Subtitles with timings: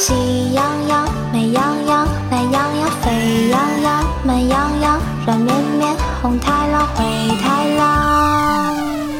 [0.00, 0.14] 喜
[0.54, 7.04] 羊羊、美羊羊、懒羊羊、沸羊羊、慢羊羊、软绵绵、红太狼、灰
[7.36, 9.14] 太狼。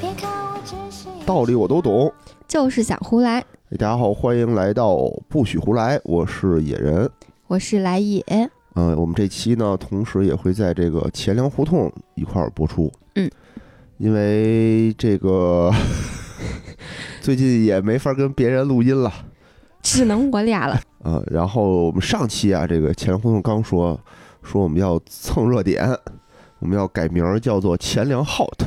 [0.00, 2.12] 别看我只是道理我都懂。
[2.46, 3.44] 就是想胡来。
[3.76, 4.96] 大家好，欢迎来到
[5.28, 7.10] 不许胡来，我是野人。
[7.48, 8.24] 我是来也，
[8.76, 12.88] 嗯、我们这期呢，同时也会在这个钱粮胡同一块儿播出。
[13.16, 13.28] 嗯，
[13.98, 15.72] 因为这个
[17.20, 19.12] 最近也没法跟别人录音了。
[19.82, 20.80] 只能我俩了。
[21.02, 23.98] 呃， 然后我们上期啊，这个钱粮胡同刚说
[24.42, 25.86] 说我们要蹭热点，
[26.60, 28.66] 我们要改名儿叫做钱粮 hot。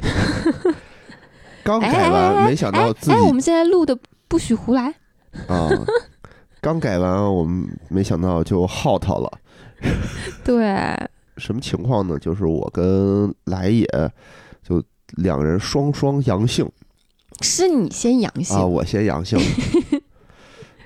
[1.64, 3.96] 刚哎改完，哎哎没想到自己哎，我们现在录的
[4.28, 4.94] 不许胡来。
[5.46, 5.68] 啊，
[6.60, 9.30] 刚改完，我们没想到就 hot 了。
[10.44, 10.74] 对，
[11.36, 12.18] 什么情况呢？
[12.18, 13.86] 就是我跟来也
[14.62, 14.82] 就
[15.16, 16.68] 两人双双阳性
[17.40, 18.56] 是你先阳性。
[18.56, 19.38] 啊，我先阳性，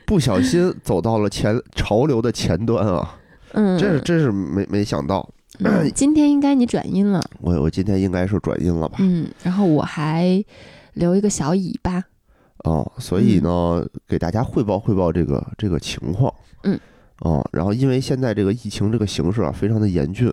[0.07, 3.17] 不小心走到了前潮流的前端啊，
[3.53, 5.29] 嗯，这是真是没没想到，
[5.61, 7.23] 嗯 今天应该你转阴了。
[7.41, 8.97] 我我今天应该是转阴了吧？
[9.01, 10.45] 嗯，然后我还
[10.95, 12.03] 留一个小尾巴。
[12.65, 16.33] 哦，所以呢，给大家汇报汇报这个这个情况。
[16.63, 16.79] 嗯。
[17.21, 20.33] 哦，然后因为现在这个疫情这个形势啊，非常的严峻。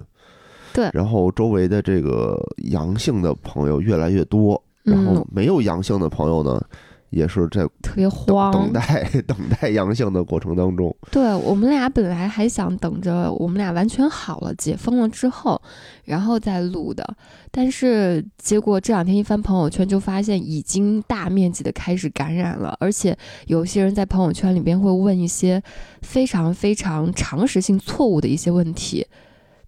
[0.73, 6.66] 对然后周围的这个阳性的朋友越来越多，然后嗯，没有阳性的朋友呢，
[7.12, 8.52] 也是在特别慌。
[8.52, 10.94] 等待 等待阳性的过程当中。
[11.12, 15.62] 对我们俩本来还想等着我们俩完全好了、解封了之后，
[16.06, 17.06] 然后再录的，
[17.52, 25.62] 但是结果这两天一翻朋友圈，就发现已经大面积的开始感染了，而且有些人在朋友圈里边会问一些
[26.02, 29.06] 非常非常常识性错误的一些问题，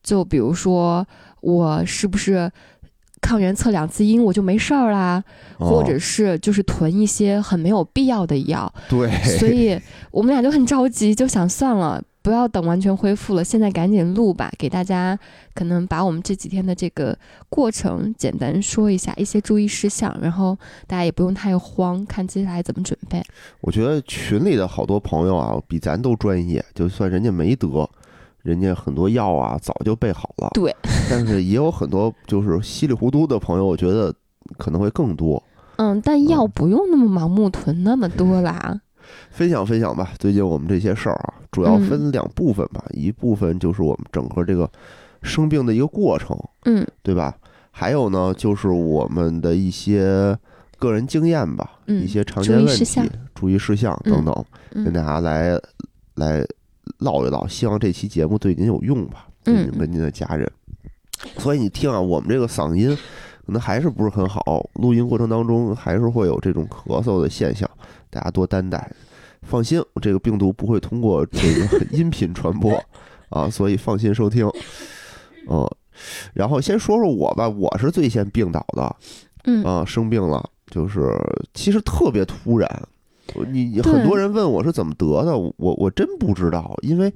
[0.02, 1.06] 就比如说
[1.42, 2.52] 我是不是
[3.24, 5.24] 抗原测两次阴我就没事儿啦，
[5.58, 9.80] 哦或者是就是囤一些很没有必要的药，对，所以
[10.12, 15.18] 我们俩就很着急，就想算了，不要等完全恢复了，现在赶紧录吧，给大家
[15.56, 17.18] 可能把我们这几天的这个
[17.48, 23.24] 过程简单说一下，一些注意事项，然后大家也不用太慌，看接下来怎么准备。
[23.62, 27.90] 我觉得群里的好多朋友啊，比咱都专业，就算人家没得。
[28.44, 30.76] 人家很多药啊早就备好了，对，
[31.10, 34.14] 但是也有很多就是稀里糊涂的朋友，我觉得
[34.58, 35.42] 可能会更多。
[35.78, 38.80] 嗯，但药不用那么盲目囤那么多啦。
[39.32, 44.70] 分享分享吧，最近我们这些事儿啊，主要分两部分吧，一部分就是我们整个这个
[45.24, 47.36] 生病的一个过程，嗯对吧？
[47.72, 50.38] 还有呢，就是我们的一些
[50.78, 53.02] 个人经验吧，嗯一些常见问题
[53.34, 55.60] 注意事项等等，跟嗯大家来
[56.16, 56.46] 来
[57.00, 57.48] 唠一唠。
[57.48, 60.50] 希望这期节目对您有用吧，对您嗯跟您的家人。
[61.38, 62.96] 所以你听啊，我们这个嗓音
[63.46, 67.70] 可能还是不是很好，录音过程当中还是会有这种咳嗽的现象，
[68.10, 68.92] 大家多担待。
[69.42, 72.82] 放心，这个病毒不会通过这个 音频传播
[73.30, 74.50] 啊，所以放心收听。
[75.50, 75.70] 嗯，
[76.34, 78.96] 然后先说说我吧，我是最先病倒的
[79.44, 81.12] 嗯啊，生病了，就是
[81.54, 82.88] 其实特别突然。
[83.36, 87.12] 我你你很多人问我是怎么得的，我我真不知道，因为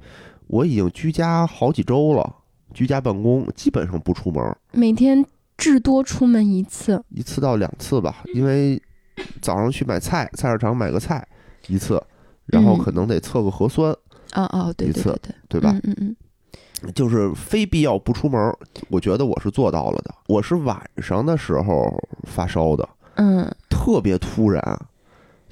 [0.46, 2.34] 我已经居家好几周了，
[2.72, 5.24] 居家办公，基本上不出门，每天
[5.56, 7.02] 至多出门一次。
[7.10, 8.80] 一次到两次吧，因为
[9.40, 11.26] 早上去买菜，菜市场买个菜
[11.66, 12.02] 一次，
[12.46, 13.90] 然后嗯可能得测个核酸，
[14.34, 15.78] 哦哦，对一次对对吧？
[15.84, 16.16] 嗯嗯
[16.94, 18.56] 就是非必要不出门，
[18.88, 20.14] 我觉得我是做到了的。
[20.28, 21.92] 我是晚上的时候
[22.22, 24.62] 发烧的，嗯嗯，特别突然，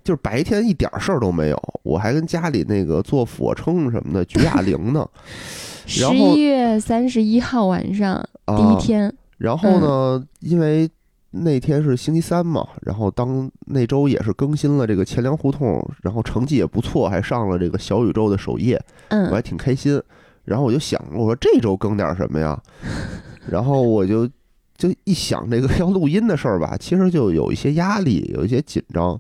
[0.07, 5.05] 就是白天一点事儿都没有，我还跟家里那个做俯卧撑什么的举哑铃呢。
[5.85, 10.89] 十一月三十一号晚上啊、第一天，然后呢，因为
[11.33, 18.81] 那天是星期三嘛，然后当那周也是更新了这个钱粮胡同，然后成绩也不错，还上了这个小宇宙的首页，
[19.11, 20.01] 我还嗯挺开心。
[20.45, 22.57] 然后我就想，我说这周更点什么呀？
[23.51, 24.29] 然后我就
[24.77, 29.19] 就一想这个要录音的事儿吧，其实就有一些压力，有一些紧张，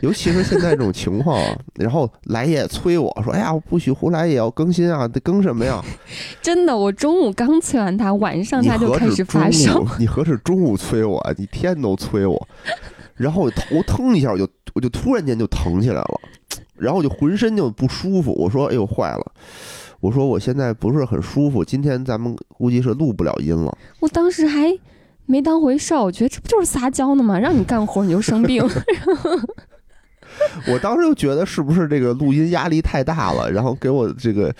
[0.00, 1.56] 尤其是现在这种情况啊。
[1.74, 5.82] 然后来也催我说：“哎呀，不许胡来也要更新啊，得更什么呀？
[6.40, 12.48] 真的，我中午刚催完他，晚上他就开始发烧，，你何止中午催我，你天天都催我。
[13.16, 16.20] 然后我头腾一下，我就我就突然间就疼起来了，
[16.76, 18.32] 然后我就浑身就不舒服。
[18.32, 19.32] 我说：“哎呦，坏了！”
[20.00, 23.76] 我说：“我现在不是很舒服，今天咱们估计是录不了音了。
[24.00, 24.76] 我当时还
[25.26, 27.38] 没当回事儿，我觉得这不就是撒娇呢吗？
[27.38, 28.62] 让你干活你就生病，
[30.68, 34.52] 我当时就觉得是不是这个录音压力太大了，然后给我这个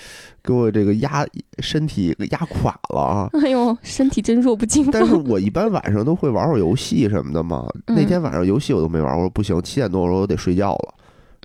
[0.43, 1.27] 给我这个压
[1.61, 3.31] 身体给压垮了啊。
[3.43, 5.15] 哎呦，身体真弱不禁风但是。
[5.15, 7.67] 我一般晚上都会玩会儿游戏什么的嘛。
[7.87, 10.95] 嗯那天晚上游戏我都没玩，我说不行，七点多我说我得睡觉了。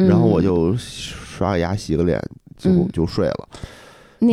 [0.06, 2.22] 然后我嗯就刷个牙、洗个脸
[2.58, 3.48] 就嗯就睡了。
[3.52, 3.66] 那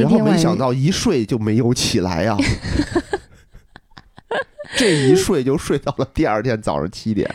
[0.00, 2.36] 然后没想到一睡就没有起来呀、
[4.76, 7.32] 这一睡就睡到了第二天早上七点。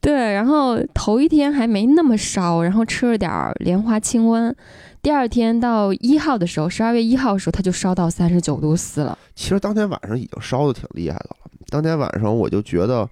[0.00, 4.54] 对，然后头一天还没那么烧，然后吃了点儿莲花清瘟。
[5.02, 9.16] 第二天到一号的时候，十二月一号的时候，它就烧到三十九度四了。
[9.34, 11.36] 其实当天晚上已经烧的挺厉害的了。
[11.68, 13.08] 当天晚上我就觉得，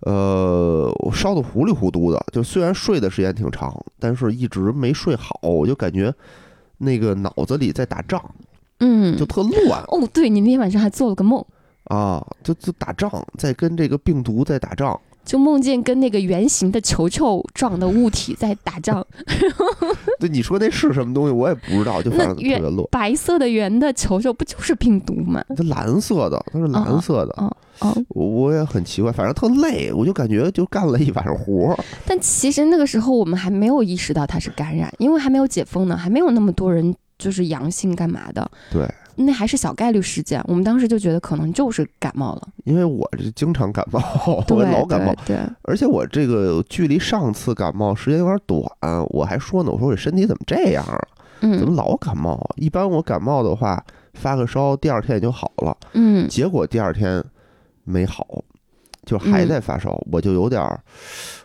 [0.00, 2.24] 呃，我烧的糊里糊涂的。
[2.32, 6.12] 就虽然睡的时间挺长，但是一直没睡好，我就感觉
[6.82, 8.20] 那个脑子里在打仗，
[8.80, 11.44] 嗯，就特乱哦，对你那天晚上还做了个梦，
[11.84, 15.00] 啊，就就打仗，在跟这个病毒在打仗。
[15.24, 19.04] 就梦见跟那个圆形的球球状的物体在打仗，
[20.18, 22.86] 对，你说那是什么东西，我也不知道，就反正特别乱。
[22.90, 25.42] 白色的圆的球球不就是病毒吗？
[25.56, 31.78] 它蓝色的，它是蓝色的，哦哦，我我也很奇怪，反正特累，我就感觉就干了一晚上活儿。
[32.06, 40.42] 但其实那个时候我们还没有意识到它是感染，因为还没有解封呢，还没有那么多人就是阳性干嘛的，对，那还是小概率事件。
[40.46, 44.00] 我们当时就觉得可能就是感冒了，因为我这经常感冒，
[44.46, 45.14] 对我老感冒，
[45.62, 48.62] 而且我这个距离上次感冒时间有点短，
[49.10, 50.98] 我还说呢，我说我身体怎么这样啊？
[51.40, 52.54] 怎么嗯老感冒啊？
[52.56, 55.76] 一般我感冒的话，发个烧，第二天也就好了。
[55.94, 57.22] 嗯结果第二天
[57.82, 58.24] 没好，
[59.04, 60.80] 就还在发烧，我就有点儿，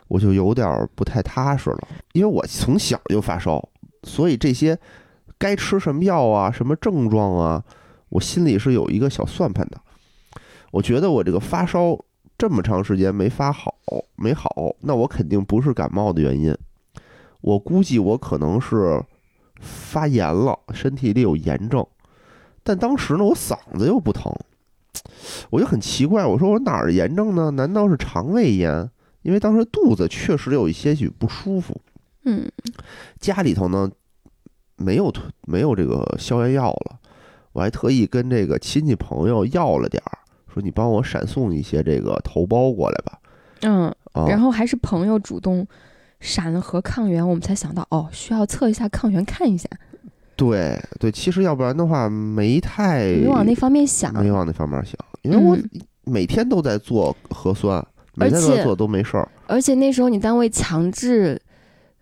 [0.06, 1.88] 我就有点儿不太踏实了。
[2.12, 3.68] 因为我从小就发烧，
[4.04, 4.78] 所以这些
[5.38, 7.64] 该吃什么药啊、什么症状啊，
[8.08, 9.80] 我心里是有一个小算盘的。
[10.70, 11.98] 我觉得我这个发烧
[12.36, 13.74] 这么长时间没发好，
[14.16, 14.50] 没好，
[14.80, 16.54] 那我肯定不是感冒的原因。
[17.40, 19.02] 我估计我可能是
[19.60, 21.86] 发炎了，身体里有炎症。
[22.62, 24.30] 但当时呢，我嗓子又不疼，
[25.50, 27.50] 我就很奇怪，我说我哪儿炎症呢？
[27.52, 28.90] 难道是肠胃炎？
[29.22, 31.80] 因为当时肚子确实有一些许不舒服，
[32.24, 32.50] 嗯
[33.18, 33.90] 家里头呢
[34.78, 36.98] 没有推没有这个消炎药了，
[37.52, 40.18] 我还特意跟这个亲戚朋友要了点儿，
[40.52, 43.18] 说你帮我闪送一些这个头孢过来吧。
[43.62, 45.66] 嗯，啊，然后还是朋友主动
[46.20, 49.68] 闪了核抗原，我们才想到哦，需要测一下抗原看一下，
[50.36, 54.12] 对对，其实要不然的话没太没往那方面想。
[54.14, 55.68] 没往那方面想，因为我嗯
[56.04, 57.84] 每天都在做核酸，
[58.14, 59.28] 每天都在做都没事儿。
[59.48, 61.40] 而且那时候你单位强制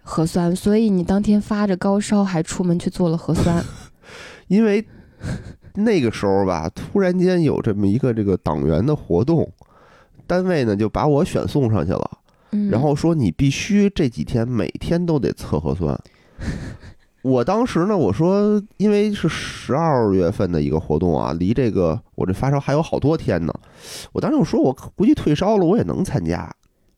[0.08, 3.62] 核酸，所以你当天发着高烧还出门去做了核酸。
[4.46, 4.86] 因为
[5.74, 9.50] 那个时候吧，突然间有这么一个这个党员的活动，
[10.28, 12.10] 单位呢就把我选送上去了，
[12.52, 15.98] 嗯，然后说你必须这几天每天都得测核酸。
[17.22, 23.52] 我当时呢，我说因为是十二月份的一个活动啊，离这个我这发烧还有好多天呢。
[24.12, 26.48] 我当时我说我估计退烧了，我也能参加，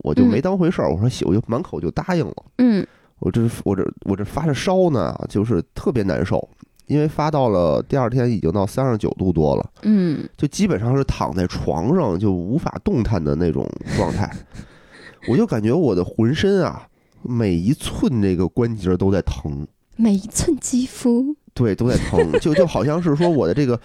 [0.05, 0.93] 我就没当回事儿。
[0.93, 2.35] 我说行，我就满口就答应了。
[2.59, 2.87] 嗯
[3.21, 6.49] 我这我这我这发着烧呢，就是特别难受，
[6.87, 14.31] 因为发到了第二天已经到三十九度多了，嗯就基本上是躺在床上就无法动弹的那种状态。
[15.29, 16.87] 我就感觉我的浑身啊，
[17.23, 19.67] 每一寸这个关节都在疼，
[19.97, 23.79] 每一寸肌肤，对，都在疼，就就好像是说我的这个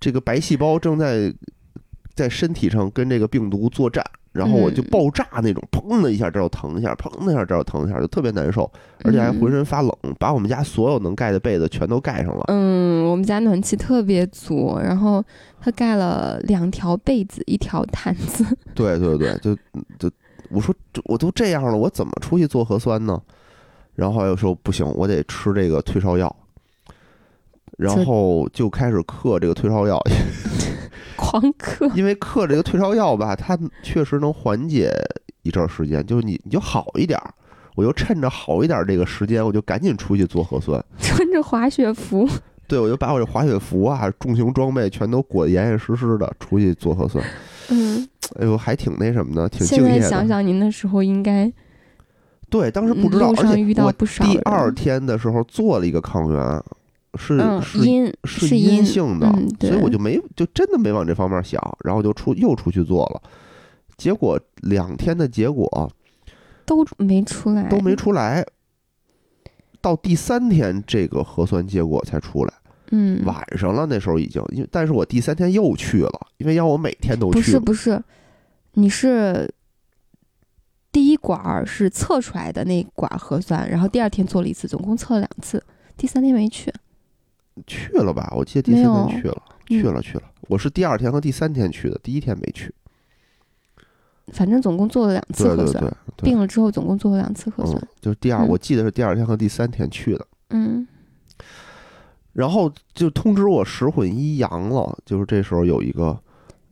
[0.00, 1.32] 这个白细胞正在
[2.14, 4.04] 在身体上跟这个病毒作战。
[4.32, 8.70] 然后我就嗯爆炸那种，砰的一下这儿疼一下，砰的一下这儿疼一下，就特别难受。
[9.04, 12.44] 而且还浑身发冷，把我们家所有能盖的被子全都盖上了。
[12.48, 15.22] 嗯，我们家暖气特别足，然后
[15.60, 18.44] 他盖了两条被子，一条毯子。
[18.74, 19.54] 对对对，就
[19.98, 20.10] 就
[20.50, 23.20] 我说这我都这样了，我怎么出去做核酸呢？
[23.94, 26.34] 然后又说不行，我得吃这个退烧药，
[27.82, 30.00] 然后就开始嗑这个退烧药，
[31.16, 34.92] 狂嗑，因为嗑这个退烧药吧，它确实能缓解
[35.42, 37.34] 一阵儿时间，就是你你就好一点儿。
[37.74, 40.78] 我就趁着好一点儿这个时间，我就赶紧出去做核酸。
[41.00, 42.28] 穿着滑雪服，
[42.68, 47.24] 对，我就把我这滑雪服啊、重型装备全都裹得严严实实的，出去做核酸。
[47.70, 48.06] 嗯，
[48.38, 50.08] 哎呦，还挺那什么的，挺现在敬业的。
[50.10, 51.50] 想想，您那时候应该
[52.50, 56.62] 对，当时不知道，而且遇到我不少第二天的时候做了一个抗原，
[57.18, 63.22] 是、嗯是阴是是阴性的，嗯，所以我就没就真的没往这方面想，然后就出又出去做了，
[63.98, 65.92] 结果两天的结果
[66.64, 68.42] 都没出来，都没出来，
[69.80, 72.54] 到第三天这个核酸结果才出来，
[72.92, 78.02] 嗯，晚上了那时候已经，因为但是我第三天又去了，因为要我每天都去不，是不是，
[78.72, 79.52] 你是
[80.90, 85.62] 第一管儿是测出来的那管儿核酸，然后第二天做了一次，总共测了两次，
[85.96, 86.72] 第三天没去。
[87.66, 88.32] 去了吧？
[88.36, 92.74] 我记得第三天去了，嗯去了去了，我是第二天和第三天去的，第一天没去。
[94.28, 100.26] 反正总共做了两次核酸，对对对对，病了之后总共做了两次核酸嗯。，就是第二，嗯我记得是第二天和第三天去的。
[100.50, 100.86] 嗯
[102.32, 106.18] 然后就通知我十混一阳了，就是这时候有一个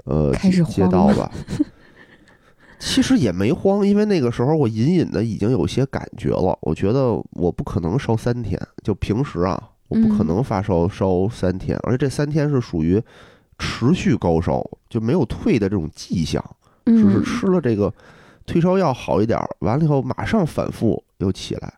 [0.04, 1.30] 呃开始街慌吧。
[2.78, 6.58] 其实也没慌，因为那个时候我隐隐的已经有些感觉了。
[6.62, 10.26] 我觉得我不可能烧三天，就平时啊，我不可嗯。
[10.28, 13.02] 能发烧烧三天，而且这三天是属于
[13.58, 16.42] 持续高烧，就没有退的这种迹象，
[16.86, 17.22] 只是嗯。
[17.22, 17.92] 吃了这个
[18.46, 21.74] 退烧药好一点儿，完了以后马上反复又起来，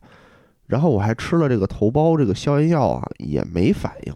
[0.66, 4.14] 然后我还吃了这个头孢这个消炎药啊，也没反应，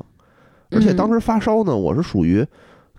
[0.70, 1.14] 而且当嗯。
[1.14, 2.46] 时发烧呢，我是属于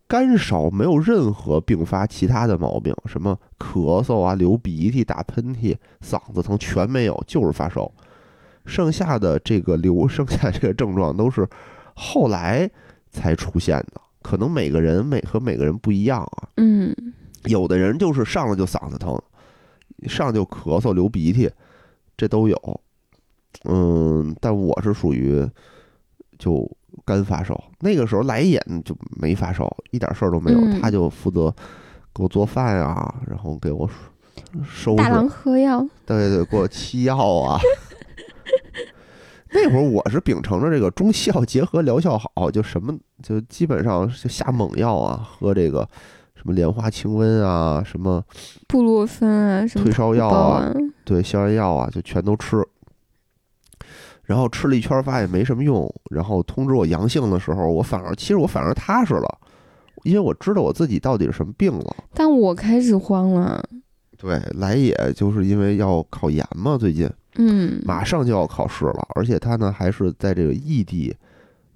[0.07, 7.91] 干烧，没有任何并发其他的毛病，什么咳嗽啊、流鼻涕、打喷嚏、嗓子疼全没有，就是发烧。
[8.67, 11.47] 剩下的这个流，剩下这个症状都是
[11.95, 12.69] 后来
[13.09, 16.49] 才出现的，可能每个人每和每个人不一样啊。
[16.57, 16.93] 嗯
[17.45, 19.17] 有的人就是上来就嗓子疼，
[20.07, 21.49] 上就咳嗽、流鼻涕，
[22.17, 22.81] 这都有。
[23.63, 25.47] 嗯，但我是属于
[26.37, 26.69] 就
[27.05, 30.59] 干发烧，那个时候来眼就没发烧，一点事儿都没有。
[30.59, 31.49] 嗯他就负责
[32.13, 33.89] 给我做饭啊，然后给我
[34.63, 37.59] 收拾，大郎喝药，对对，给我沏药啊。
[39.53, 45.87] 那会儿我是秉承着这个中西药结合疗效好，就什么就基本上就下猛药啊，喝这个
[46.35, 48.23] 什么莲花清瘟啊，什么
[48.67, 50.73] 布洛芬啊，什么退烧药啊啊，
[51.05, 52.61] 对消炎药啊，就全都吃。
[54.23, 59.37] 然后吃了一圈儿发现没什么用，然后通知我阳性的时候，我反而其实我反而踏实了，
[60.03, 61.95] 因为我知道我自己到底是什么病了。
[62.13, 63.63] 但我开始慌了。
[64.17, 71.15] 对，来也就是因为要考研嘛，最近嗯，马上就要考试了，而且他呢还是在这个异地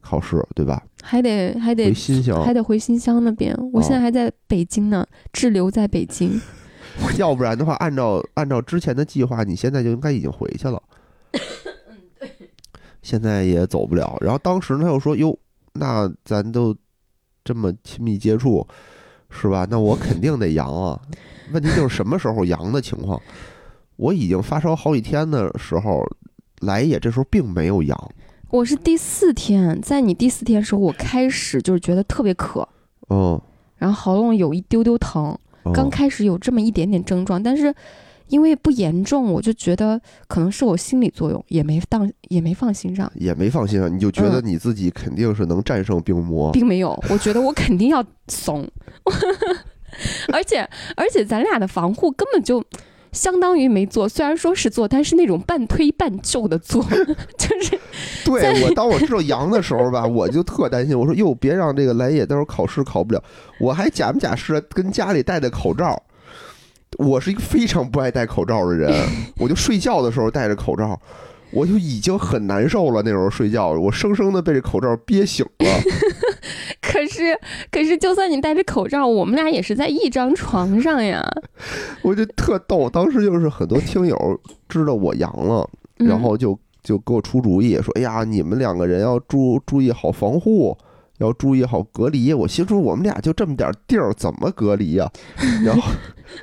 [0.01, 0.81] 考试，对吧？
[1.03, 3.55] 还得还得回新乡，还得回新乡那边。
[3.71, 6.39] 我现在哦还在北京呢，滞留在北京。
[7.17, 10.81] 要不然的话，按照按照之前的计划，你现在就应该已经回去了。
[13.01, 14.17] 现在也走不了。
[14.21, 15.35] 然后当时他又说：“哟，
[15.73, 16.75] 那咱都
[17.43, 18.67] 这么亲密接触，
[19.29, 19.65] 是吧？
[19.69, 20.99] 那我肯定得阳啊。
[21.51, 23.19] 问题就是什么时候阳的情况？
[24.01, 26.03] 我已经发烧好几天的时候，
[26.61, 28.11] 来也这时候并没有阳。
[28.49, 32.67] 我是第四天，在你第四天的时候，我开始就是觉得特别渴，
[33.11, 33.39] 嗯，
[33.77, 37.71] 然后喉咙有一丢丢疼，嗯刚开始有这么一点点症状，但是
[38.29, 46.51] 因为不严重，我就觉得可能是我心理作用，也没当也没放心上，也没放心上，你就觉得嗯你自己肯定是能战胜病魔。
[46.51, 48.67] 并没有，我觉得我肯定要怂，
[50.33, 50.67] 而且
[50.97, 52.65] 而且咱俩的防护根本就。
[53.11, 56.81] 相当于没做，虽然说是做，但是那种半推半就的做，
[57.37, 57.79] 就是
[58.23, 60.97] 对我，当我知道阳的时候吧，我就特担心。
[60.97, 63.21] 我说哟，别让这个来也到时候考试考不了。
[63.59, 66.01] 我还假模假式跟家里戴着口罩。
[66.97, 68.93] 我是一个非常不爱戴口罩的人，
[69.39, 70.99] 我就睡觉的时候戴着口罩，
[71.51, 73.01] 我就已经很难受了。
[73.01, 76.30] 那时候睡觉，我生生的被这口罩憋醒了。
[76.81, 77.37] 可是，
[77.71, 81.23] 可是，就算你戴着口罩，我们俩也是在一张床上呀。
[82.01, 85.69] 我就特逗，当时就是很多听友知道我阳了，
[85.99, 90.75] 嗯然后就就给我出主意，说：“哎呀，你们两个人要注注意好防护，
[91.19, 95.07] 要注意好隔离。”我心说我们俩就这么点地儿，怎么隔离呀、
[95.63, 95.91] 然后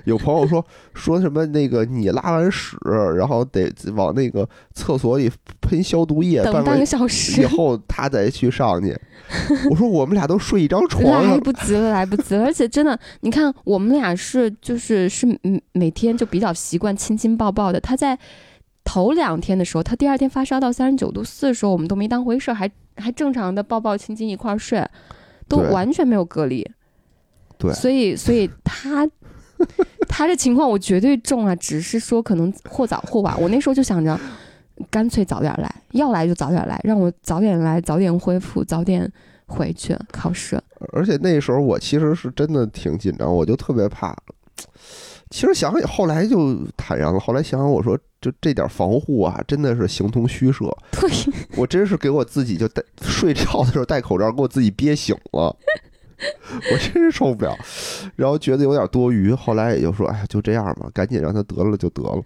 [0.04, 0.64] 有朋友说
[0.94, 2.76] 说什么那个你拉完屎，
[3.16, 5.30] 然后得往那个厕所里
[5.60, 8.98] 喷消毒液，等半个小时以，后他再去上去。
[9.70, 12.44] 我说我们俩都睡一张床来，不及了，来不及了。
[12.44, 17.78] 而且真的，你看我们俩是就是是嗯每天就比较习惯亲亲抱抱的。
[17.78, 18.18] 他在
[18.84, 24.82] 头两天的时候，他第二天发烧到三十九度四的时候，我们都没当回事儿，还还正常的抱抱亲亲一块儿睡，
[25.46, 26.66] 都完全没有隔离。
[27.58, 29.06] 对所以所以他。
[30.08, 33.38] 他这情况我绝对中啊，只是说可能或早或晚。
[33.40, 34.18] 我那时候就想着，
[34.90, 39.10] 干脆早点来，要来就早点来，让我早点来，早点恢复，早点
[39.46, 40.60] 回去考试。
[40.92, 44.16] 而且那时候我其实是真的挺紧张，我就特别怕。
[45.30, 50.64] 其实想想后来就坦然了，后来想想我说就这点防护啊，真的是形同虚设。
[50.92, 51.10] 对，
[51.54, 55.54] 我真是给我自己就戴睡觉的时候戴口罩，给我自己憋醒了。
[56.72, 57.56] 我真是受不了，
[58.16, 62.22] 然后觉得有点多余，后来也就说，哎呀，就这样吧，赶紧让他得了就得了。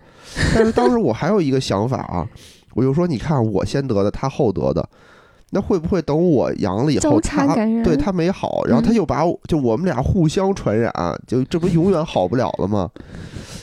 [0.55, 2.27] 但是当时我还有一个想法啊，
[2.75, 4.89] 我就说，你看我先得的，他后得的，
[5.51, 10.93] 那会不会等我阳了以后，他对他没好，然后他嗯又把我就我们俩互相传染，
[11.27, 12.91] 就这不永远好不了了吗？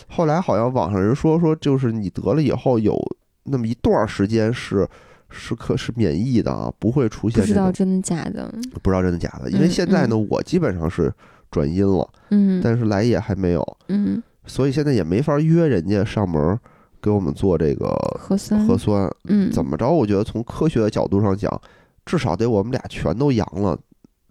[0.08, 2.96] 后来好像网上人说说，就是你得了以后有
[3.44, 4.88] 那么一段时间是
[5.30, 8.52] 是可是免疫的啊，不会出现这种知道真的假的。
[8.82, 9.50] 不知道真的假的。
[9.52, 11.14] 因为嗯现在呢，我基本上是
[11.52, 16.60] 转阴了，嗯但是来也还没有，嗯，所以现在也没法约人家上门儿
[17.02, 17.88] 给我们做这个
[18.20, 19.10] 核酸，核酸。
[19.26, 19.90] 嗯，怎么着？
[19.90, 21.62] 我觉得从科学的角度上讲，
[22.06, 23.78] 至少得我们俩全都阳了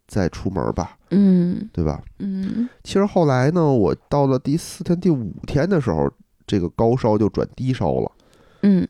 [0.06, 2.02] 再出门吧，嗯对吧？
[2.18, 6.10] 嗯其实后来呢，我到了第四天、第五天的时候，
[6.46, 8.12] 这个高烧就转低烧了。
[8.62, 8.86] 嗯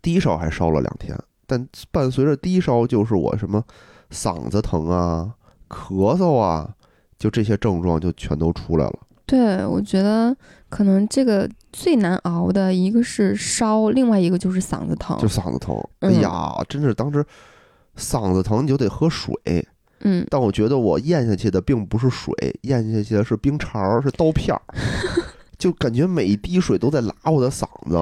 [0.00, 3.62] 低烧还烧了两天，但伴随着低烧就是我什么
[4.10, 5.34] 嗓子疼啊、
[5.68, 6.74] 咳嗽啊，
[7.18, 8.98] 就这些症状就全都出来了。
[9.24, 10.36] 对，我觉得
[10.68, 15.16] 可能这个最难熬的一个是烧，另外一个就是嗓子疼。
[15.18, 15.26] 就。
[15.26, 16.20] 嗓子疼，哎嗯。
[16.20, 17.24] 呀，真是当时
[17.96, 19.32] 嗓子疼你就得喝水，
[20.00, 24.62] 嗯，但我觉得我咽下去的并不是水，咽下去的是冰碴儿，是刀片儿，
[25.62, 27.96] 就感觉每一滴水都在拉我的嗓子，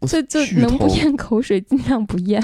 [0.00, 2.42] 我就就能不咽口水尽量不咽，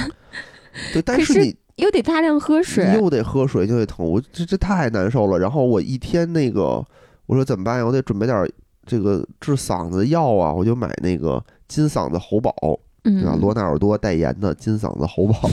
[0.92, 2.94] 对，但可是是你又得大量喝水。
[2.94, 5.36] 又得喝水就得疼，我这这太难受了。
[5.36, 6.80] 然后我一天那个，
[7.26, 7.84] 我说怎么办呀？
[7.84, 8.48] 我得准备点儿
[8.86, 12.54] 这个治嗓子的药啊，我就买那个金嗓子喉宝，
[13.02, 13.32] 对吧？
[13.34, 15.50] 嗯，罗纳尔多代言的金嗓子喉宝，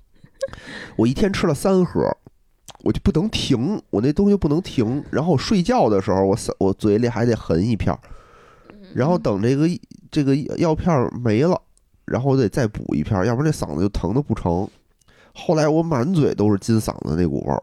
[0.96, 2.00] 我一天吃了三盒，
[2.82, 5.04] 我就不能停，我那东西不能停。
[5.10, 8.00] 然后睡觉的时候，我嗓我嘴里还得含一片儿，
[8.94, 9.66] 然后等这个
[10.10, 11.60] 这个药片儿没了，
[12.04, 14.68] 然后我得再补一片儿，要不然这嗓子就疼的不成。
[15.34, 17.62] 后来我满嘴都是金嗓子那股味儿，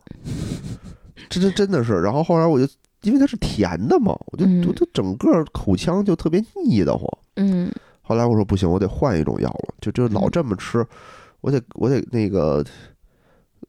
[1.30, 2.02] 这这真的是。
[2.02, 2.68] 然后后来我就
[3.04, 7.08] 因为它是甜的嘛，我就嗯我就整个口腔就特别腻得慌。
[7.36, 7.72] 嗯
[8.02, 10.84] 后来我说不行，我得换一种药了，就就老嗯这么吃，
[11.42, 12.66] 我得我得那个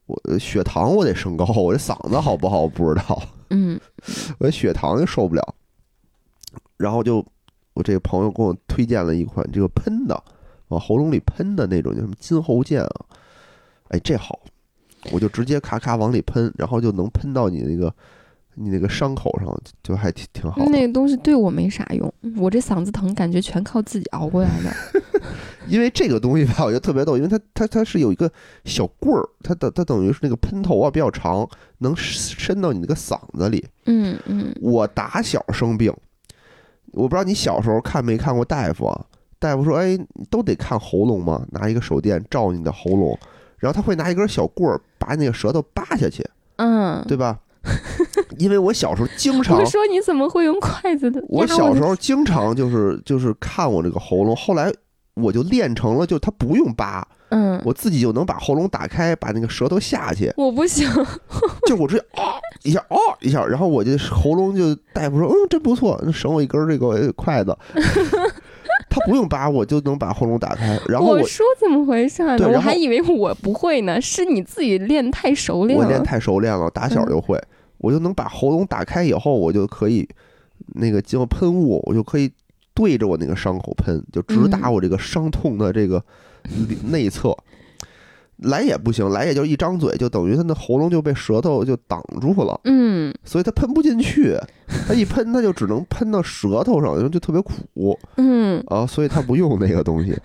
[0.07, 3.79] 我呃血糖我得升高，我这嗓子好不好不知道，嗯
[4.39, 5.55] 我这血糖就受不了。
[6.77, 7.23] 然后就
[7.73, 10.23] 我这个朋友给我推荐了一款这个喷的，
[10.67, 13.05] 往喉咙里喷的那种，叫什么金喉健啊，
[13.89, 14.39] 哎这好，
[15.11, 17.93] 我就直接咔咔往里喷，然后就能喷到你那个
[18.55, 19.47] 你那个伤口上，
[19.81, 20.69] 就还挺挺好的。
[20.69, 25.01] 那个东西对我没啥用，我这嗓子疼感觉全靠自己熬过来的。
[25.67, 28.29] 因为这个东西吧，我觉得特别逗，因为它它它是有一个
[28.65, 33.65] 小棍儿，它等它等于是那个喷头啊比较长，能伸到你那个嗓子里。
[33.85, 35.93] 嗯嗯我打小生病，
[36.93, 39.05] 我不知道你小时候看没看过大夫啊？
[39.39, 43.17] 大夫说，哎，你都得看喉咙嘛，拿一个手电照你的喉咙，
[43.57, 46.23] 然后他会拿一根小棍儿把那个舌头扒下去，
[46.57, 47.39] 嗯，对吧？
[48.37, 51.23] 因为我小时候经常我，说你怎么会用筷子的？
[51.29, 54.71] 我小时候经常就是就是看我这个喉咙，后来
[55.13, 60.87] 我就练成了，就他不用扒，嗯，我自己就能把喉咙打开，把那个舌头下去，我不行。
[61.65, 67.57] 就我直接啊一下啊一下，然后我就喉咙就大夫说嗯真不错，那省我一根这个筷子，
[68.89, 72.37] 他不用拔我就能把喉咙打开，然后我说怎么回事呢？
[72.53, 75.85] 我还以为我不会呢，是你自己练太熟练了。
[75.85, 77.41] 我练太熟练了，打小嗯就会，
[77.77, 80.07] 我就能把喉咙打开以后，我就可以
[80.75, 82.29] 那个经过喷雾，我就可以
[82.73, 86.03] 对着我那个伤口喷，就直达嗯我这个伤痛的这个
[86.89, 87.35] 内侧。
[88.43, 92.59] 来也不行，来也就一张嘴，就等于他那喉咙就被舌头就挡住了。
[92.63, 94.35] 嗯所以他喷不进去，
[94.87, 100.17] 他一喷他就只能喷到舌头上，然后就特别苦嗯啊，所以他不用那个东西。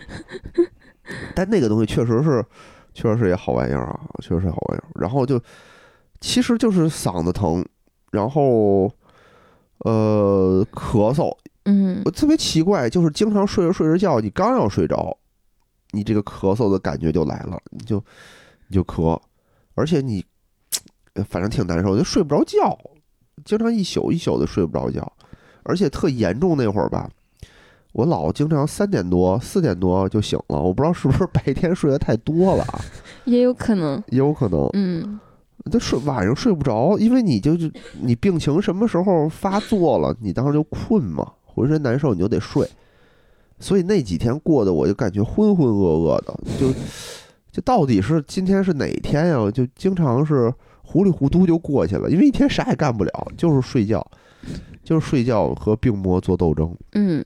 [1.37, 2.43] 但那个东西确实是，
[2.95, 4.89] 确实是一好玩意儿啊，确实是好玩意儿。
[4.99, 5.39] 然后就，
[6.19, 7.63] 其实就是嗓子疼，
[8.13, 8.91] 然后
[9.81, 15.15] 呃咳嗽，嗯我特别奇怪，就是经常睡着睡着觉，你刚要睡着，
[15.97, 17.97] 你这个咳嗽的感觉就来了，你就
[18.69, 19.19] 你就咳，
[19.75, 20.23] 而且你
[21.15, 22.79] 呃反正挺难受，就睡不着觉，
[23.45, 25.11] 经常一宿一宿的睡不着觉，
[25.63, 27.09] 而且特严重那会儿吧，
[27.93, 32.81] 我老经常三点多四点多就醒了，我不知道是不是白天睡得太多了啊，
[33.25, 34.03] 也有可能。
[34.09, 35.19] 也有可能，嗯
[35.73, 42.69] 他睡晚上睡不着，因为你就是你病情什么时候发作了，你当时就困嘛，浑身难受，你就得睡。
[43.59, 46.73] 所以那几天过得我就感觉浑浑噩噩的，就
[47.51, 49.51] 就到底是今天是哪天呀？
[49.51, 54.07] 就经常是糊里糊涂就过去了，因为一天啥也干不了，就是睡觉，
[54.85, 56.77] 就是睡觉和病魔做斗争。
[56.92, 57.25] 嗯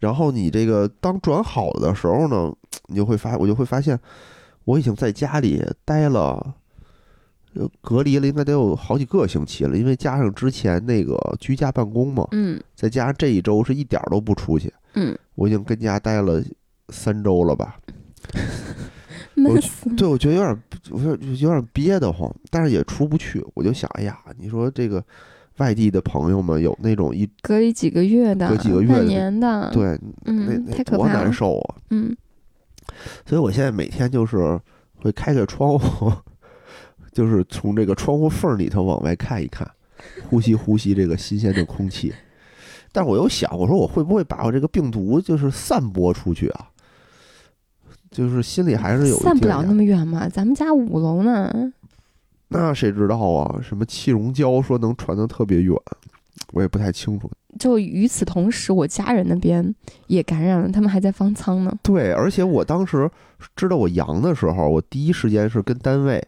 [0.00, 2.50] 然后你这个当转好的时候呢，
[2.86, 3.98] 你就会发，我就会发现，
[4.64, 6.54] 我已经在家里待了，
[7.54, 16.42] 呃，隔离了应该得有好几个星期了，因为加上之前那个居家办公嘛，嗯再加上这一周是一点儿都不出去，嗯，我已经跟家待了
[16.88, 17.78] 三周了吧？
[19.96, 25.02] 对，我觉得有点，我说有点憋得慌，但是也出不去，我就想，哎呀，你说这个
[25.56, 31.32] 外地的朋友们有那种一隔离几个月的，隔几个月的半年的，，对，那嗯，那多太可难。
[31.32, 31.76] 受啊！
[31.90, 32.14] 嗯
[33.24, 34.60] 所以我现在每天就是
[34.96, 36.12] 会开开窗户，
[37.12, 39.66] 就是从这个窗户缝里头往外看一看，
[40.28, 42.12] 呼吸呼吸这个新鲜的空气。
[42.92, 46.66] 但是我又想，我说我会不会把我这个病毒就是散播出去啊？
[48.10, 51.72] 就是心里还是有散不了那么远嘛，咱们家五楼呢。
[52.48, 53.60] 那谁知道啊？
[53.62, 55.72] 什么气溶胶说能传得特别远，
[56.52, 57.30] 我也不太清楚。
[57.60, 59.72] 就与此同时，我家人那边
[60.08, 61.72] 也感染了，他们还在方舱呢。
[61.84, 63.08] 对，而且我当时
[63.54, 66.20] 知道我阳的时候，我第一时间是跟单位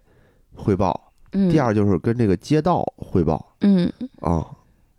[0.55, 4.46] 汇报，嗯，第二就是跟这个街道汇报嗯，啊。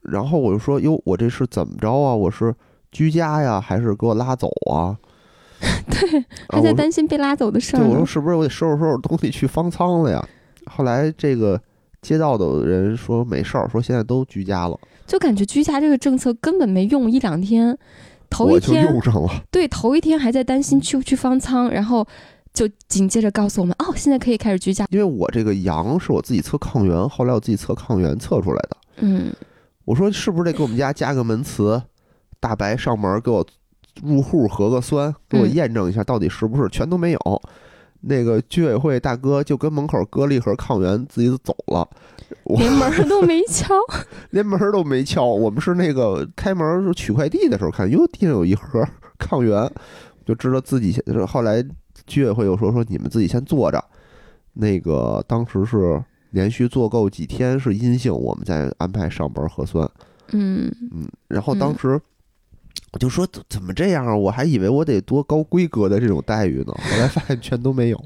[0.04, 2.14] 然后我就说，哟，我这是怎么着啊？
[2.16, 2.54] 我是
[2.92, 4.98] 居家呀，还是给我拉走啊？
[5.90, 7.90] 对，啊还在担心被拉走的事对，儿呢。
[7.92, 10.28] 我说是不是我得收拾收拾东西去方舱了呀？
[10.66, 11.60] 后来这个
[12.02, 17.78] 街道的人说没事儿，说现在都居家了，就感觉居家这个政策根本没用一两天，
[18.30, 19.30] 头一我就天用上了。
[19.52, 22.06] 对头一天还在担心去不去方舱，然后
[22.54, 24.86] 就紧接着告诉我们哦，现在可以开始居家。
[24.90, 28.78] 因为我这个阳是我自己测抗原，后来我自己测抗原测出来的。
[28.98, 29.34] 嗯，
[29.86, 31.82] 我说是不是得给我们家加个门磁，
[32.40, 33.46] 大白上门给我
[34.02, 37.42] 入户核个酸，给我嗯验证一下到底是不是，全都没有。
[38.06, 41.88] 那个居委会大哥就跟门口搁了一盒抗原，自己就走了，
[42.44, 43.74] 我连门儿都没敲。
[44.32, 45.26] 连门都没敲。
[45.26, 48.86] 我们是那个开门是取快递的时候看，哟，地上有一盒
[49.18, 49.72] 抗原，
[50.26, 51.02] 就知道自己先。
[51.26, 51.64] 后来
[52.06, 53.82] 居委会又说说你们自己先坐着，
[54.52, 59.90] 那个当时是连续做够几天是阴性，我们再安排上门核酸。
[60.32, 62.02] 嗯，嗯，然后当嗯时
[62.92, 64.16] 我就说怎怎么这样啊？
[64.16, 68.06] 我还以为我得多高规格的这种待遇呢， 后来发现全都没有。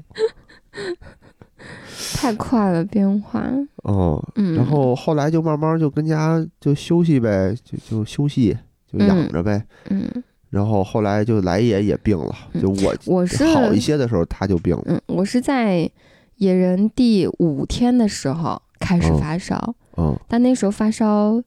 [2.14, 3.42] 太快了变化。
[3.84, 8.56] 哦，嗯，然后后来就慢慢就跟家就休息呗，就就休息，
[8.90, 9.64] 就养着呗。
[9.88, 10.08] 嗯
[10.50, 14.82] 然后后来就来也也病了，嗯就我我是好一些的时候他就病了。
[14.86, 15.90] 嗯，我是在
[16.38, 19.18] 野人第五天的时候开始哦。
[19.20, 21.40] 发烧，嗯但那时候发烧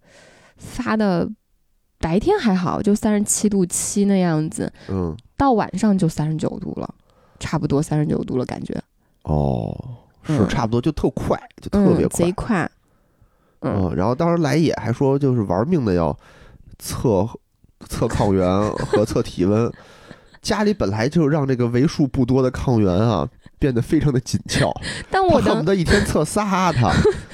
[0.58, 1.30] 发的
[1.98, 6.94] 白天还好，就三十七度七那样子，嗯，到晚上就三十九度了，
[7.40, 8.76] 差不多三十九度了，感觉。
[9.24, 9.76] 哦，
[10.24, 10.48] 是嗯。
[10.50, 12.32] 差不多，就特快，就特别嗯、快贼。
[12.34, 12.72] 快。
[13.62, 16.18] 嗯，嗯，然后当时来也还说，就是玩命的要
[16.80, 17.28] 测
[17.88, 19.72] 测抗原和测体温。
[20.42, 23.30] 家里本来就让这个为数不多的抗原啊
[23.62, 24.74] 变得非常的紧俏，
[25.12, 26.92] 但我恨不得一天测仨他。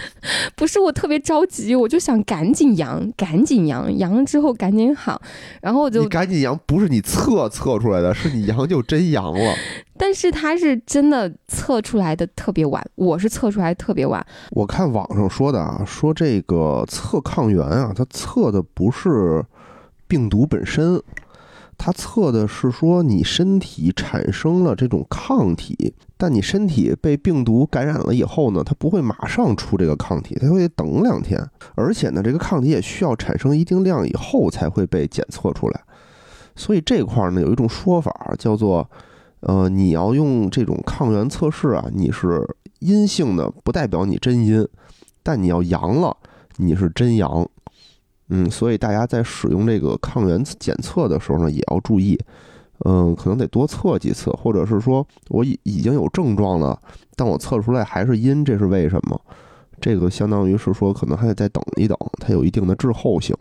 [0.58, 5.22] 不是我特别着急，我就想赶紧阳，赶紧阳，阳了之后赶紧好，
[5.62, 9.56] 然后我就你赶紧阳，不是你测测出来的，是你阳就真阳了。
[9.98, 14.24] 但是他是真的测出来的特别晚，我是测出来特别晚。
[14.52, 19.44] 我看网上说的啊，说这个测抗原啊，它测的不是
[20.08, 21.02] 病毒本身，
[21.78, 31.40] 它测的是说你身体产生了这种抗体，但你身体被病毒感染了以后呢，它不会马上出这个抗体，它会等两天，
[31.76, 35.82] 而且呢，这个抗体也需要产生一定量以后才会被检测出来。
[36.56, 38.90] 所以这块儿呢，有一种说法叫做，
[39.42, 42.44] 呃，你要用这种抗原测试啊，你是
[42.80, 44.68] 阴性的，不代表你真阴，
[45.22, 46.18] 但你要阳了，
[46.58, 47.48] 你是真阳。
[48.30, 52.20] 嗯，所以大家在使用这个抗原检测的时候呢，也要注意，
[52.86, 56.80] 嗯，可能得多测几次，或者是说我已已经有症状了，
[57.16, 59.20] 但我测出来还是阴，这是为什么？
[59.80, 63.36] 这个相当于是说，可能还得再等一等，它有一定的滞后性。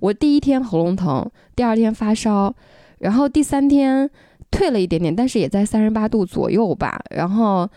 [0.00, 2.54] 我第一天喉咙疼，第二天发烧，
[2.98, 4.08] 然后第三天
[4.50, 6.98] 退了一点点，但是也在三十八度左右吧。
[7.10, 7.68] 然后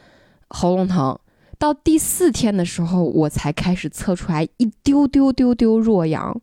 [0.50, 1.18] 喉咙疼，
[1.62, 6.36] 到第四天的时候，我才开始测出来一丢丢丢丢弱阳，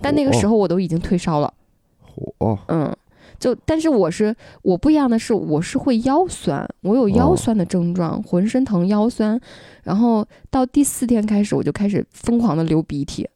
[0.00, 1.52] 但那个时候，我都已经退烧了。
[2.38, 2.96] 嚯，嗯，
[3.40, 4.32] 就但是我是
[4.62, 9.40] 我不一样的是，我是会腰酸，我有腰哦酸的症状，浑身疼腰酸，
[9.82, 13.28] 然后到第四天开始我就开始疯狂的流鼻涕，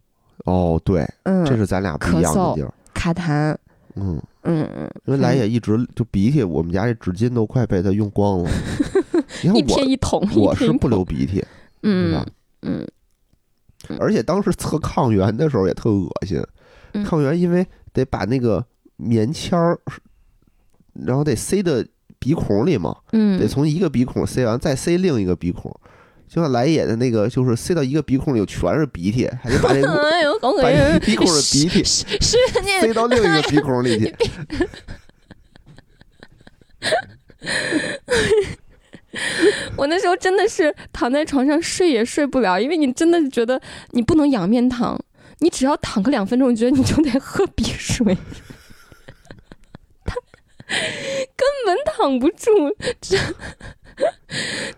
[0.44, 2.72] 哦，对，嗯，这是咱俩不一样的地儿。
[2.94, 3.56] 卡痰，
[3.96, 8.50] 嗯，嗯嗯，因为来也一直就鼻涕，我们家这纸巾都快被他用光了。
[9.42, 11.46] 你看一天我，一桶，我是不流鼻涕，对
[11.82, 12.26] 嗯吧？
[12.62, 12.86] 嗯
[13.98, 16.40] 而且当时测抗原的时候也特恶心，
[16.92, 18.64] 嗯抗原因为得把那个
[18.96, 19.78] 棉签儿，
[20.92, 21.86] 然后得塞的
[22.18, 25.74] 鼻孔里嘛，得嗯，从一个鼻孔塞完，再塞另一个鼻孔。
[26.28, 29.88] 就像来也的那个，就是塞到一个鼻孔里全是鼻涕，还得把那 个
[30.62, 30.98] 把！
[31.00, 32.06] 鼻孔的鼻涕塞
[32.94, 34.14] 到另一个鼻孔里去。
[39.76, 44.98] 我那时候真的是躺在床上睡也睡不了，因为你真的觉得你不能仰面躺，
[45.40, 48.16] 你只要躺个两分钟，你觉得你就得喝鼻水，
[50.04, 50.14] 他
[51.36, 52.46] 根本躺不住，
[53.00, 53.16] 这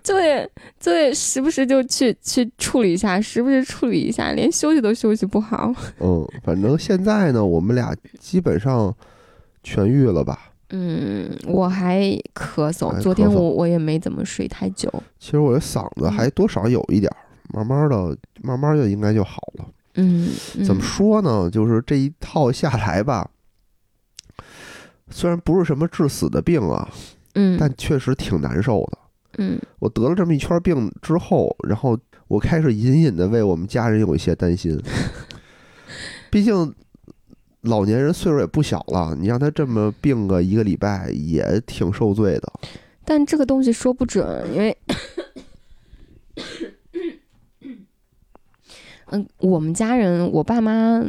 [0.02, 0.50] 对，
[0.82, 5.72] 对，时不时就去去处理一下，时不时处理一下，连休息都休息不好。
[6.00, 8.94] 嗯，反正现在呢，我们俩基本上
[9.62, 10.51] 痊愈了吧。
[10.74, 12.00] 嗯，我还
[12.34, 14.90] 咳嗽，昨天我我也没怎么睡太久。
[15.18, 17.18] 其实我的嗓子还多少有一点儿，
[17.52, 19.66] 慢慢的，慢慢的应该就好了。
[19.96, 20.30] 嗯，
[20.64, 20.84] 怎么嗯？
[20.84, 21.50] 说呢？
[21.50, 23.30] 就是这一套下来吧，
[25.10, 26.88] 虽然不是什么致死的病啊，
[27.34, 28.98] 嗯但确实挺难受的。
[29.38, 34.80] 嗯我得了这么一圈病之后，然后我开始隐隐的为我们家人有一些担心，
[36.30, 36.74] 毕竟
[37.62, 42.52] 老年人岁数也不小了，你让他这么病个一个礼拜，也挺受罪的。
[43.04, 44.76] 但这个东西说不准，因为，
[49.10, 51.04] 嗯，我们家人，我爸妈、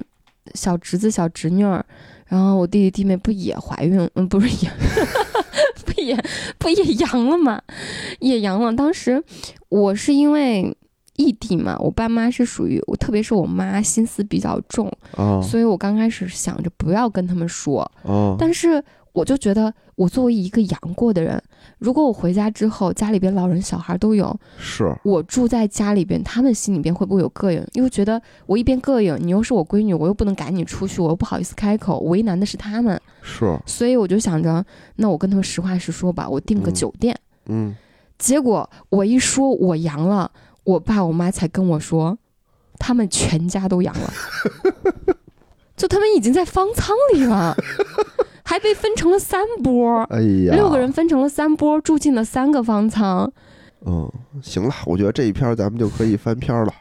[0.54, 1.84] 小侄子、小侄女儿，
[2.28, 4.10] 然后我弟弟弟妹不也怀孕？
[4.16, 4.72] 嗯，不是也，
[5.86, 6.18] 不也
[6.58, 7.62] 不也阳了吗？
[8.20, 8.76] 也阳了。
[8.76, 9.24] 当时
[9.70, 10.76] 我是因为
[11.24, 15.42] 异地嘛，我爸妈是属于我，特别是我妈心思比较重，哦。
[15.42, 18.84] 所以我刚开始想着不要跟他们说，哦，但是
[19.14, 21.42] 我就觉得，我作为一个阳过的人，
[21.78, 24.92] 如果我回家之后，家里边老人小孩都有，是。
[25.04, 27.64] 我住在家里边，他们心里边会不会有膈应？
[27.74, 36.74] 因为觉得我一边膈应，你又是我闺女，我又不能赶你出去，我又不好意思开口，为难的是他们，是，所以我就想着，那我跟他们实话实说吧，我订个嗯。
[36.74, 37.16] 酒店。
[37.46, 37.76] 嗯，
[38.18, 40.32] 结果我一说我阳了，
[40.64, 42.18] 我爸我妈才跟我说，
[42.80, 44.14] 他们全家都阳了，
[45.76, 47.56] 就他们已经在方舱里了，
[48.44, 50.04] 还被分成了三波。
[50.10, 53.32] 哎呀，六个人分成了三波，住进了三个方舱。
[53.86, 54.10] 嗯，
[54.42, 56.74] 行了，我觉得这一篇儿咱们就可以翻篇儿了。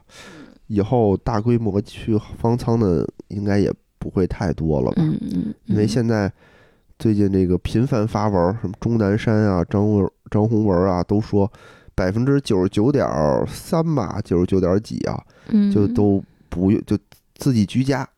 [0.69, 5.03] 以后大规模去方舱的应该也不会太多了吧？
[5.03, 6.33] 嗯嗯，因为嗯现在
[6.99, 11.51] 最近这个频繁发文，什么钟南山啊、张文、张宏文啊，都说
[11.95, 13.07] 百分之九十九点
[13.47, 15.71] 三吧，九十九点几啊，嗯。
[15.71, 16.99] 就都不用就
[17.35, 18.09] 自己居家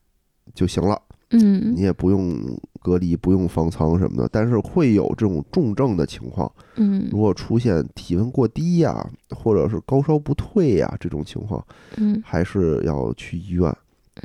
[0.54, 1.74] 就行了，嗯。
[1.74, 2.38] 你也不用
[2.80, 4.28] 隔离，不用方舱什么的。
[4.30, 7.08] 但是会有这种重症的情况，嗯。
[7.10, 11.64] 如果出现体温过低呀、或者是高烧不退呀、这种情况，
[11.96, 12.22] 嗯。
[12.24, 13.74] 还是要去医院。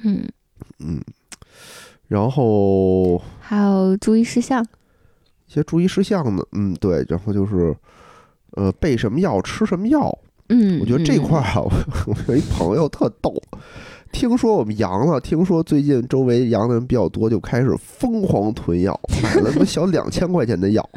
[0.03, 0.23] 嗯，
[0.77, 1.01] 嗯，
[2.07, 4.63] 然后还有注意事项。
[5.47, 7.75] 一些注意事项呢，嗯，对，然后就是，
[8.51, 10.17] 呃，备什么药，吃什么药。
[10.49, 11.71] 嗯，我觉得这块儿啊，我
[12.07, 13.33] 我有一朋友特逗，
[14.11, 20.89] 听说我们阳了，听说最近周围阳的人比较多，就开始疯狂囤药，买了他妈小两千块钱的药。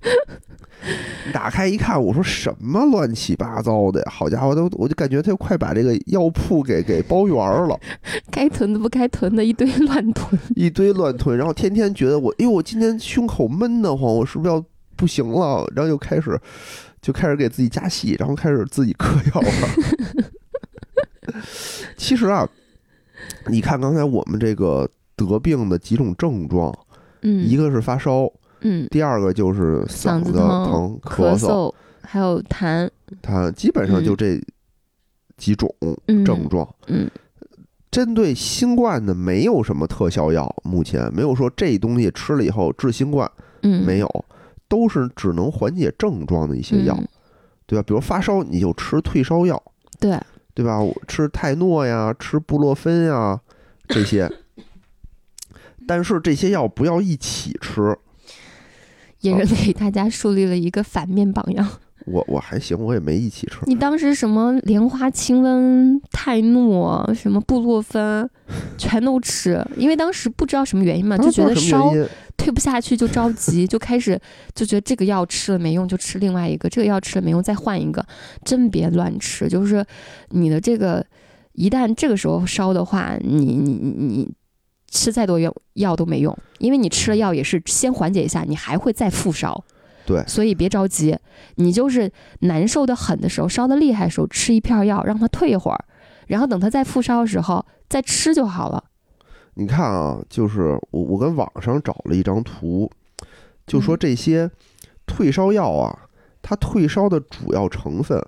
[1.34, 4.12] 打开一看，我说什么乱七八糟的呀！
[4.12, 7.76] 好家伙，都我就感觉他快把这个药铺给给包圆儿了。
[8.30, 10.40] 该囤的不该囤的一堆 乱囤。
[10.54, 14.64] 一堆乱囤，然后天天觉得我，哎呦，我今天胸口闷得慌，我是不是要
[14.98, 15.64] 不行了？
[15.74, 16.38] 然后就开始
[17.00, 19.48] 就开始给自己加戏，然后开始自己嗑药了。
[21.96, 22.46] 其实啊，
[23.46, 26.76] 你看刚才我们这个得病的几种症状，
[27.22, 28.30] 嗯，一个是发烧，
[28.62, 32.90] 嗯，第二个就是嗓子疼疼、咳嗽，还有痰。
[33.22, 34.40] 它基本上就这
[35.36, 35.72] 几种
[36.06, 36.68] 嗯，症状。
[36.88, 37.08] 嗯
[37.90, 43.28] 针对新冠的没有什么特效药，目前没有说这东西吃了以后治新冠。
[43.62, 44.24] 嗯，没有，
[44.68, 47.08] 都是只能缓解症状的一些药，嗯
[47.66, 47.82] 对吧？
[47.86, 49.62] 比如发烧，你就吃退烧药，
[50.00, 50.18] 对，
[50.54, 50.80] 对吧？
[50.80, 53.40] 我吃泰诺呀，吃布洛芬呀，
[53.88, 54.30] 这些。
[55.86, 57.96] 但是这些药不要一起吃，
[59.20, 61.66] 也是给大家树立了一个反面榜样。
[62.10, 63.58] 我我还行，我也没一起吃。
[63.66, 68.28] 你当时什么莲花清瘟、泰诺、什么布洛芬，
[68.76, 71.92] 全都吃，因为当时不知道什么原因嘛，就觉得烧
[72.36, 74.18] 退不下去就着急，就开始
[74.54, 78.04] 就觉得这个药吃了没用，就吃另外一个；这个药吃了没用，再换一个。
[78.44, 79.84] 真别乱吃，就是
[80.30, 81.04] 你的这个
[81.52, 84.30] 一旦这个时候烧的话，你你你你
[84.90, 89.64] 吃再多药药都没用，因为你吃了药也是先缓解一下，你还会再复烧。
[90.08, 91.14] 对所以别着急，
[91.56, 95.84] 你就是难受的很的时候，烧的厉害的时候，吃一片药让它退一会儿，
[96.28, 98.82] 然后等它再复烧的时候再吃就好了。
[99.54, 102.90] 你看啊，就是我我跟网上找了一张图，
[103.66, 104.50] 就说嗯这些
[105.06, 106.08] 退烧药啊，
[106.40, 108.18] 它退烧的主要成分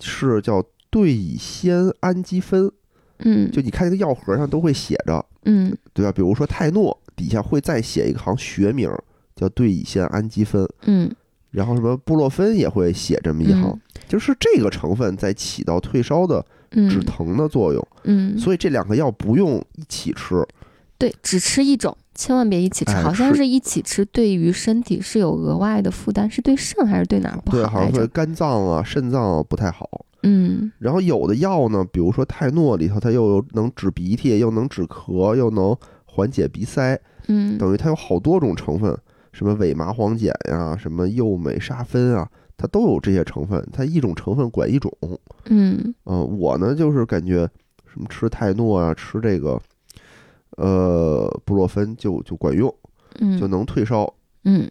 [0.00, 2.72] 是叫对乙酰氨基酚。
[3.20, 6.10] 嗯，就你看那个药盒上都会写着，嗯对吧？
[6.10, 9.04] 比如说泰诺底下会再写一行学名儿，
[9.36, 11.08] 叫对乙酰氨基酚，嗯
[11.52, 20.44] 然后什么布洛芬也会写这么一行，嗯就是这个成分在起到退烧的嗯止疼的作用，嗯，所以这两个药不用一起吃。
[20.98, 27.92] 对，只吃一种，千万别一起吃，哎好像是是一起吃，对于身体是有额外的负担，是对肾还是对哪儿不对，好好来着？
[27.92, 30.06] 像对肝脏啊、肾脏啊不太好。
[30.22, 38.96] 嗯然后有的药呢，比如说泰诺里头，它又能止鼻涕，又能止咳，又能缓解鼻塞，嗯等于它有好多种成分，
[39.36, 43.62] 什么伪麻黄碱呀、什么右美沙芬啊，它都有这些成分。
[43.70, 44.90] 它一种成分管一种。
[45.44, 47.46] 嗯嗯、我呢就是感觉
[47.84, 49.60] 什么吃泰诺啊，吃这个
[50.52, 52.74] 呃布洛芬就就管用，
[53.20, 54.10] 嗯，就能退烧。
[54.44, 54.66] 嗯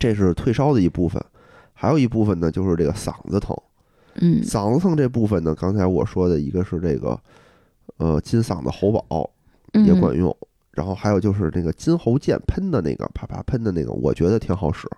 [0.00, 1.22] 这是退烧的一部分，
[1.74, 3.54] 还有一部分呢就是这个嗓子疼。
[4.14, 7.20] 嗯嗓子疼这部分呢，刚才我说的一个是这个
[7.98, 9.28] 呃金嗓子喉宝
[9.74, 10.34] 嗯也管用，
[10.72, 14.88] 然后还有就是那个金喉剑喷的那个啪啪喷的那个，我觉得挺好使。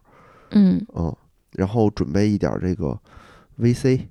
[0.51, 1.15] 嗯，嗯，
[1.53, 2.97] 然后准备一点儿这个
[3.59, 4.03] VC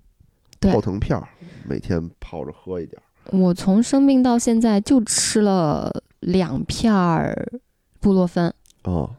[0.60, 1.28] 泡腾片儿，
[1.66, 3.04] 每天泡着喝一点儿。
[3.38, 7.48] 我从生病到现在就吃了两片儿
[8.02, 8.54] 布洛芬。
[8.84, 9.10] 哦、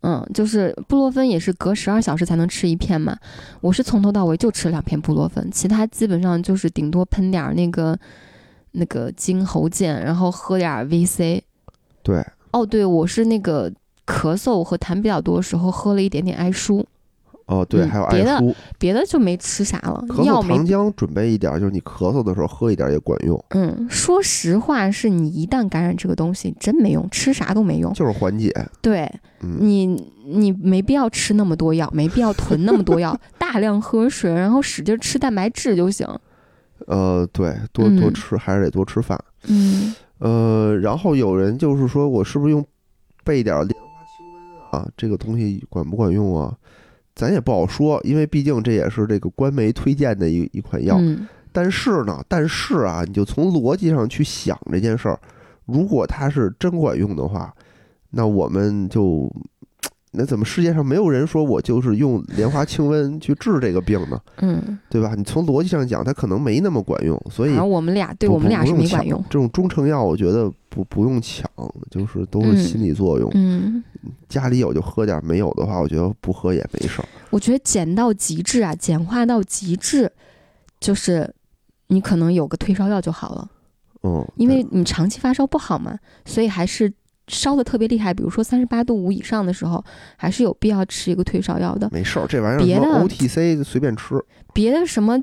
[0.00, 3.16] 嗯，就是布洛芬也是隔十二小时才能吃一片嘛，
[3.62, 7.98] 我是从头到尾就吃两片布洛芬，其他基本上就是顶多喷点儿那个
[8.72, 11.40] 那个金喉剑，然后喝点儿 VC。
[12.06, 13.68] 对，哦，对，我是那个
[14.06, 16.86] 咳嗽和痰比较多的时候喝了一点点艾舒，
[17.46, 27.92] 哦对，嗯还有别的艾舒，别的就没吃啥了，咳药糖浆准备一点儿，就是你咳嗽的时候喝一点儿也管用，嗯，说实话，是你一旦感染这个东西，真没用，吃啥都没用。
[27.92, 28.54] 就是缓解。
[28.80, 29.86] 对，嗯，你
[30.24, 36.06] 你没必要吃那么多药，没必要囤那么多药， 大量喝水，然后使劲吃蛋白质就行。
[36.86, 39.18] 呃，对，多嗯多吃还是得多吃饭。
[39.48, 42.64] 嗯呃，然后有人就是说我是不是用
[43.24, 44.26] 备点儿莲花清
[44.70, 44.88] 瘟啊？
[44.96, 46.56] 这个东西管不管用啊？
[47.14, 50.96] 咱也不好说，因为毕竟这也是这个官媒推荐的一一款药。
[51.00, 55.18] 嗯但是呢，但是啊，你就从逻辑上去想这件事儿，
[55.64, 57.50] 如果它是真管用的话，
[58.10, 59.34] 那我们就，
[60.16, 64.20] 那怎么世界上没有人说我就是用莲花清瘟去治这个病呢？
[64.38, 65.14] 嗯，对吧？
[65.16, 69.22] 你从逻辑上讲，它可能没那么管用，所以我们俩对我们俩是没管用。
[69.28, 71.48] 这种中成药，我觉得不不用抢，
[71.90, 73.30] 就是都是嗯心理作用。
[73.34, 73.82] 嗯，
[74.28, 77.08] 家里有就喝点儿，没有的话，我觉得不喝也没事儿。
[77.30, 80.10] 我觉得减到极致啊，简化到极致，
[80.80, 81.32] 就是
[81.88, 83.50] 你可能有个退烧药就好了，
[84.02, 86.92] 嗯，因为你长期发烧不好嘛，所以还是
[87.28, 89.84] 烧的特别厉害，比如说三十八度五以上的时候，
[90.16, 91.88] 还是有必要吃一个退烧药的。
[91.92, 94.14] 没事儿，这玩意儿别的 OTC 随便吃。
[94.52, 95.18] 别的什么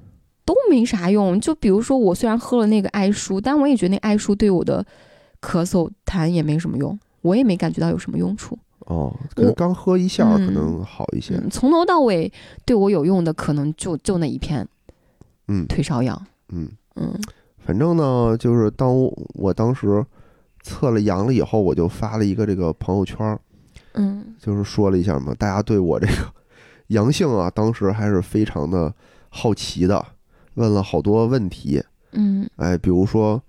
[0.45, 1.39] 都没啥用。
[1.39, 4.85] 就比如说，我虽然喝了那个艾舒，但我也觉得那艾舒对我的
[5.41, 8.57] 咳嗽痰也没什么用，我也没感觉到有什么用处。
[8.79, 11.35] 哦，可能刚喝一下可嗯能好一些。
[11.35, 12.29] 嗯，从头到尾
[12.65, 14.67] 对我有用的可能就就那一片
[15.47, 16.21] 嗯退烧药。
[16.49, 17.17] 嗯，嗯
[17.65, 18.93] 反正呢，就是当
[19.35, 20.05] 我当时
[20.63, 23.39] 测了阳了以后，我就发了一个这个朋友圈儿，
[23.93, 26.13] 嗯就是说了一下嘛，大家对我这个
[26.87, 28.91] 阳性啊，当时还是非常的
[29.29, 30.03] 好奇的，
[30.55, 31.83] 问了好多问题。
[32.13, 33.41] 嗯哎，比如说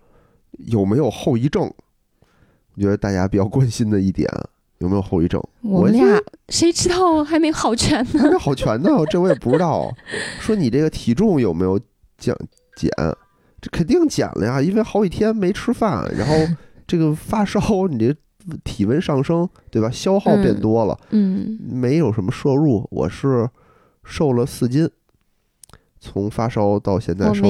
[0.66, 1.72] 有没有后遗症？
[2.74, 4.28] 我觉得大家比较关心的一点，
[4.78, 5.40] 有没有后遗症？
[5.60, 8.20] 我们俩谁知道还没好全呢？
[8.20, 9.94] 还没好全呢，这我也不知道。
[10.40, 11.78] 说你这个体重有没有
[12.18, 12.36] 降
[12.74, 12.90] 减？
[13.60, 16.34] 这肯定减了呀，因为好几天没吃饭，然后
[16.94, 18.14] 这个发烧， 你这
[18.62, 19.90] 体温上升，对吧？
[19.90, 22.86] 消耗变嗯多了，嗯没有什么摄入。
[22.90, 23.48] 我是
[24.04, 24.88] 瘦了四斤，
[25.98, 27.42] 从发烧到现在瘦。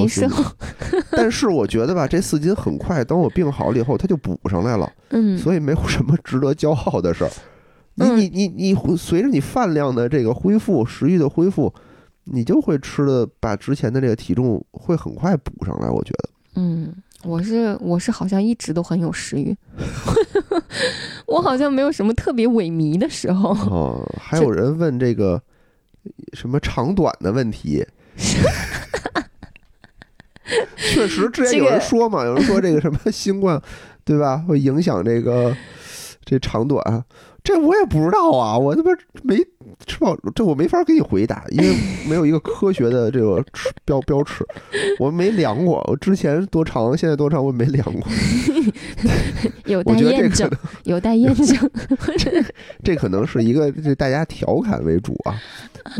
[1.13, 4.91] 但是我觉得吧，这四斤很快，等我病好了以后，它就补上来了。
[5.11, 7.31] 嗯，所以没有什么值得骄傲的事儿。
[7.97, 11.73] 你嗯你你你随着你饭量的这个恢复，食欲的恢复，
[12.25, 15.89] 你就会吃的把之前的这个体重会很快补上来。
[15.89, 16.93] 我觉得，嗯，
[17.25, 19.57] 我是我是好像一直都很有食欲，
[21.27, 23.51] 我好像没有什么特别萎靡的时候。
[23.51, 25.43] 哦，还有人问这个
[26.33, 27.87] 什么长短的问题。
[30.77, 33.61] 确实，之前有人这个说嘛，有人说这个什么 新冠，
[34.05, 35.57] 对吧，会影响这个
[36.25, 37.05] 这长短，
[37.45, 38.91] 这我也不知道啊，我他妈
[39.23, 39.37] 没
[39.87, 41.77] 吃饱，这我没法给你回答，因为
[42.09, 44.45] 没有一个科学的这个尺标标尺，
[44.99, 48.03] 我没量过，我之前多长，现在多长，我没量过，
[49.67, 50.51] 有待验证，
[50.85, 51.71] 有待验证。
[52.83, 55.37] 这可能是一个这大家调侃为主啊。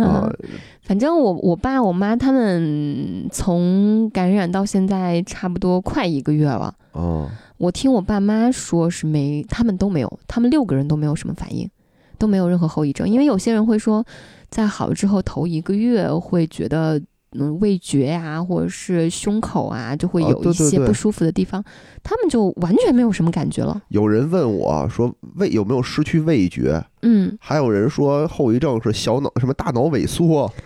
[0.03, 0.49] 啊，嗯
[0.85, 6.75] 反正我我爸我妈他们从感染到现在差不多快一个月了。
[6.93, 11.71] 哦，我听我爸妈说是没，他们都没有，他们六个人都没有什么反应，
[12.19, 13.09] 都没有任何后遗症。
[13.09, 14.05] 因为有些人会说，
[14.51, 17.01] 在好了之后头一个月会觉得
[17.37, 21.65] 嗯味觉呀、或者是胸口啊，就会哦有一些不舒服的地方，
[22.03, 23.81] 他们就完全没有什么感觉了。
[23.89, 30.53] 有人问我说味有没有失去味觉，嗯，还有人说后遗症是小脑什么大脑萎缩。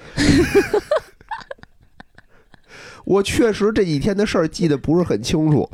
[3.04, 5.66] 我确实这几天的事儿记得不是很清楚，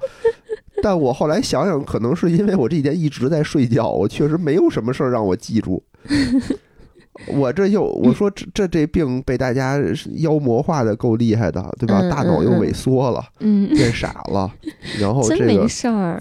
[0.85, 5.83] 但我后来想想，可能是因为我这几天一直在睡觉，我确实没有什么事儿让我记住。
[7.29, 9.81] 我这又我说这这这病被大家
[10.17, 12.01] 妖魔化的够厉害的，对吧？
[12.03, 14.53] 嗯大脑又萎缩了，嗯，变傻了，
[15.01, 15.67] 然后这个。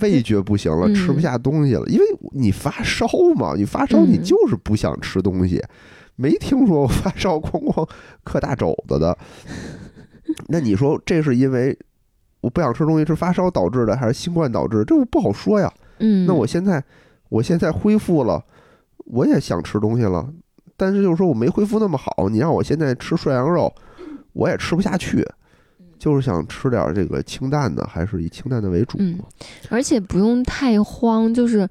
[0.02, 3.06] 味觉不行了，嗯吃不下东西了，因为你发烧
[3.36, 5.62] 嘛，你发烧嗯你就是不想吃东西，
[6.16, 7.90] 没听说过发烧 哐哐
[8.24, 9.18] 嗑大肘子的。
[10.48, 11.78] 那你说这是因为
[12.44, 14.84] 我不想吃东西是发烧导致的，还是新冠导致？
[14.86, 15.74] 这我不好说呀。
[16.00, 16.84] 嗯，那我现在
[17.30, 18.44] 我现在恢复了，
[19.06, 20.28] 我也想吃东西了，
[20.76, 23.74] 但是就是说我没恢复那么好，你让我现在吃涮羊肉，
[24.34, 25.26] 我也吃不下去。
[25.98, 28.98] 就是想吃点这个清淡的，还是以清淡的为主。
[29.00, 29.18] 嗯
[29.70, 31.66] 而且不用太慌，就是，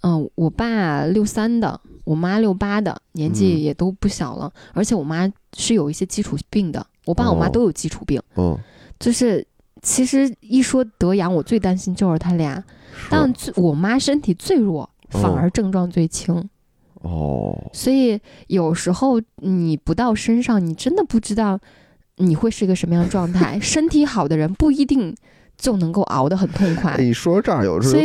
[0.00, 8.58] 嗯、我爸六三的，我妈六八的，年纪嗯也都不小了，而且我妈是有一些基础病的，我爸我妈哦都有基础病，嗯，
[8.98, 9.46] 就是
[9.84, 12.64] 其实一说得阳，我最担心就是他俩，
[13.10, 15.38] 但最我妈身体最弱，反哦。
[15.38, 16.34] 而症状最轻，
[17.02, 21.60] 哦，所以有时候你不到身上，你真的不知道
[22.16, 23.60] 你会是一个什么样的状态。
[23.62, 25.14] 身体好的人不一定
[25.56, 28.02] 就能够熬得很痛快哎，，你说这儿有时候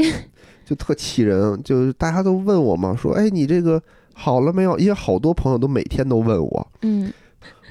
[0.65, 3.81] 就特气人，就是大家都问我嘛，说哎你这个
[4.13, 4.77] 好了没有？
[4.77, 7.11] 因为好多朋友都每天都问我，嗯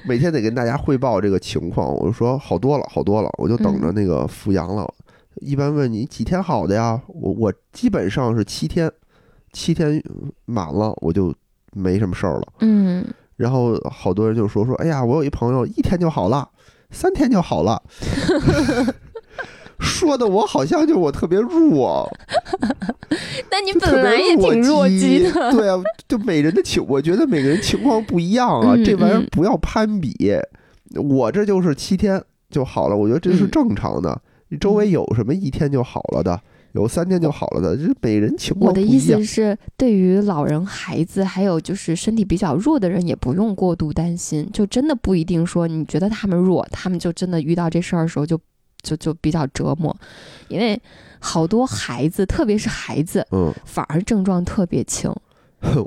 [0.05, 1.93] 每天得跟大家汇报这个情况。
[1.93, 4.87] 我就说好多了，好多了，我就等着那个复阳了。
[5.35, 7.01] 一般问你几天好的呀？
[7.07, 8.91] 我我基本上是七天，
[9.53, 10.01] 七天
[10.45, 11.33] 满了我就
[11.73, 12.47] 没什么事儿了。
[12.59, 13.05] 嗯。
[13.37, 16.49] 然后好多人就说说，哎呀，我有一朋友一天就好了，
[16.91, 17.81] 三天就好了，
[19.79, 22.09] 说的我好像就我特别弱，
[23.49, 30.15] 那你本来也挺弱鸡的， 对啊，就每人的情，我觉得每个人情况不一样啊，嗯这玩意儿嗯不要攀比。
[30.95, 34.19] 我这就是七天就好了，我觉得这是嗯正常的。
[34.49, 36.39] 你周围有什么一天就好了的，
[36.71, 39.23] 有三天就好了的，就是每人情况我的意思。
[39.23, 44.49] 是，对于老人、孩子，还有就是身体比较弱的人，也不用过度担心。
[44.51, 48.39] 就真的不一定说你觉得他们弱，他们就真的遇到这事儿的时候就
[48.81, 49.95] 就就比较折磨，
[50.47, 50.81] 因为
[51.19, 55.13] 好多孩子，特别是孩子，嗯，反而症状特别轻。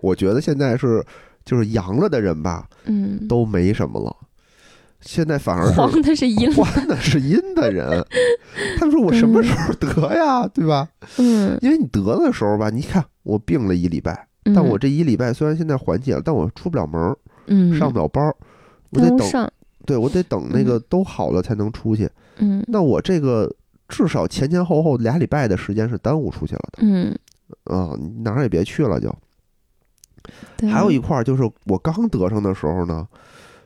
[0.03, 1.05] 我觉得现在是
[1.45, 4.15] 就是阳了的人吧，嗯，都没什么了。
[5.01, 8.05] 现在反而是黄的是阴，黄的是阴的人，
[8.79, 10.89] 他们说我什么时候得呀，对吧？
[11.19, 17.17] 嗯，因为你得的时候吧，你看我病了一礼拜，但我这一礼拜虽然现在缓解了，但我出不了门儿，
[17.47, 18.37] 嗯上不了班儿，
[18.91, 19.51] 我得等，
[19.85, 22.05] 对我得等那个都好了才能出去。
[22.05, 22.11] 嗯
[22.69, 23.51] 那我这个
[23.89, 27.17] 至少前前后后俩礼拜的时间是耽误出去了的嗯，
[27.65, 29.15] 啊，你哪儿也别去了就。
[30.57, 33.07] 对还有一块儿就是我刚得上的时候呢，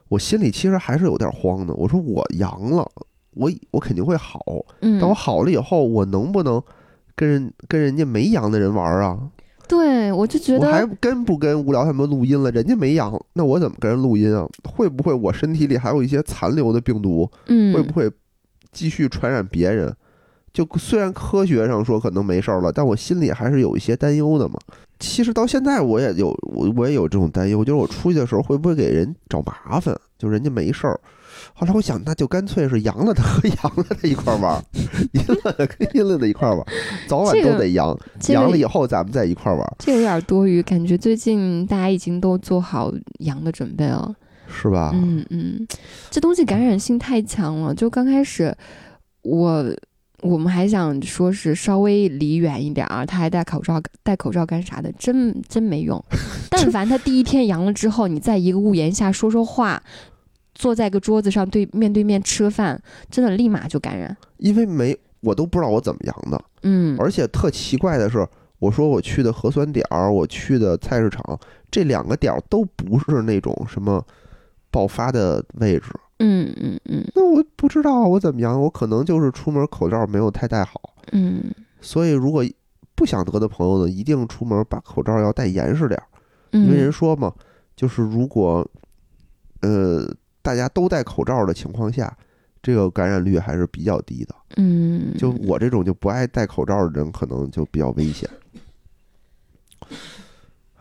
[0.08, 1.74] 我心里其实还是有点慌的。
[1.74, 2.90] 我说我阳了，
[3.34, 4.40] 我我肯定会好，
[4.80, 6.62] 嗯，但我好了以后，我能不能
[7.14, 9.18] 跟人跟人家没阳的人玩啊？
[9.68, 12.50] 对我就觉得我还，跟不跟无聊他们录音了？
[12.52, 14.48] 人家没阳，那我怎么跟人录音啊？
[14.64, 17.28] 会不会我身体里还有一些残留的病毒？
[17.48, 18.10] 嗯，会不会
[18.72, 19.94] 继续传染别人？
[20.52, 24.54] 就虽然科学上说可能没事儿了，但我心里还是有一些担忧的嘛。
[24.98, 29.94] 其实到现在我也有我我也有这种担忧，就是我出去的时候会不会给人找麻烦？
[30.18, 30.98] 就人家没事儿。
[31.52, 34.62] 后来我想，那就干脆是阳了的和 阳了的一块儿玩儿，
[35.12, 36.66] 阴了的跟阴了的一块儿玩儿，
[37.06, 37.94] 早晚都得阳。
[38.18, 44.14] 这个阳了以后咱们再一块儿玩儿，这有点多余，感觉最近大家已经都做好阳的准备了。
[44.48, 44.92] 是吧？
[44.94, 45.66] 嗯嗯，
[46.10, 47.74] 这东西感染性太强了。
[47.74, 48.56] 就刚开始，
[49.22, 49.64] 我
[50.22, 54.90] 我们还想说是稍微离远一点儿，他还戴口罩，戴口罩干啥的？
[54.98, 56.02] 真真没用。
[56.50, 59.82] 但凡他第一天阳了之后，你在一个屋檐下说说话，
[60.54, 62.80] 坐在个桌子上对面对面吃个饭，
[63.10, 64.16] 真的立马就感染。
[64.38, 68.26] 因为没我都不知道我怎么阳的，嗯而且特奇怪的是，
[68.58, 71.38] 我说我去的核酸点儿，我去的菜市场，
[71.70, 74.02] 这两个点儿都不是那种什么
[74.70, 75.86] 爆发的位置。
[76.18, 80.94] 嗯嗯嗯那我不知道我怎么样，我可能就是出门口罩没有太戴好。
[81.12, 81.44] 嗯
[81.80, 82.44] 所以如果
[82.94, 86.06] 不想得的朋友呢，一定出门把口罩要戴严实点儿，
[86.52, 87.32] 嗯，因为人说嘛，
[87.76, 88.66] 就是如果
[89.60, 90.10] 呃
[90.40, 92.16] 大家都戴口罩的情况下，
[92.62, 94.34] 这个感染率还是比较低的。
[94.56, 98.28] 嗯就我这种就不爱戴口罩的人，可能就比较危险。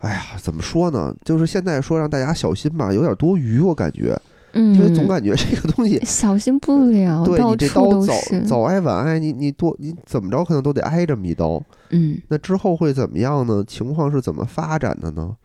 [0.06, 1.14] 哎呀，怎么说呢？
[1.24, 4.18] 就是现在说让大家小心吧，有点多余，我感觉。
[4.52, 8.40] 嗯，因为总感觉这个东西， 小心不了，对到你这刀早是。
[8.46, 11.62] 早挨晚挨，你你多你怎么着可能都得挨这么一刀。
[11.90, 13.62] 嗯那之后会怎么样呢？
[13.66, 15.36] 情况是怎么发展的呢？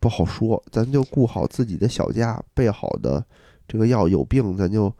[0.00, 3.22] 不好说，咱就顾好自己的小家，备好的
[3.68, 4.90] 这个药，有病咱就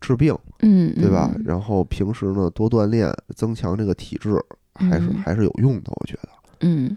[0.00, 1.30] 治病，嗯，对吧？
[1.34, 4.42] 嗯然后平时呢多锻炼，增强这个体质，
[4.74, 6.28] 还是、嗯还是有用的，我觉得。
[6.60, 6.96] 嗯嗯，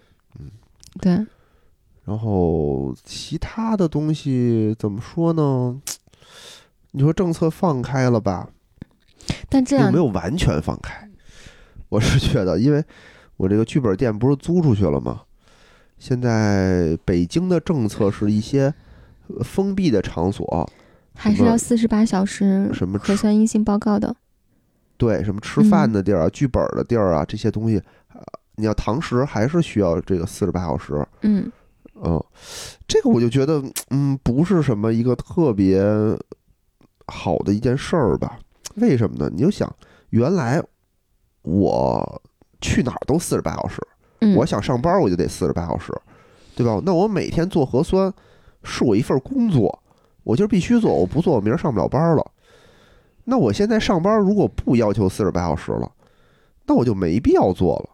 [1.03, 1.25] 对，
[2.05, 5.81] 然后其他的东西怎么说呢？
[6.91, 8.47] 你说政策放开了吧，
[9.49, 11.09] 但这样没有完全放开？
[11.89, 12.81] 我是觉得，因为
[13.35, 15.23] 我这个剧本店不是租出去了吗？
[15.99, 18.73] 现在北京的政策是一些
[19.27, 20.69] 呃封闭的场所，
[21.15, 24.15] 还是要四十八小时核什么核酸阴性报告的。
[24.95, 27.81] 对什么吃饭的地儿啊、剧本的地儿啊这些东西，
[28.13, 28.21] 呃
[28.55, 31.05] 你要堂食还是需要这个四十八小时。
[31.21, 31.51] 嗯
[32.03, 32.21] 嗯，
[32.87, 35.81] 这个我就觉得，嗯，不是什么一个特别
[37.07, 38.37] 好的一件事儿吧？
[38.75, 39.29] 为什么呢？
[39.33, 39.73] 你就想，
[40.09, 40.61] 原来
[41.43, 42.21] 我
[42.59, 43.79] 去哪儿都四十八小时，
[44.19, 45.93] 嗯，我想上班我就得四十八小时，
[46.55, 46.81] 对吧？
[46.83, 48.11] 那我每天做核酸
[48.63, 49.81] 是我一份工作，
[50.23, 52.31] 我今儿必须做，我不做我明儿上不了班了。
[53.25, 55.89] 那我现在上班如果不要求四十八小时了，
[56.65, 57.89] 那我就没必要做了。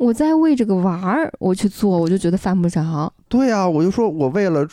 [0.00, 3.12] 我在为这个玩儿，我去做，我就觉得犯不着。
[3.28, 4.66] 对呀、我就说我为了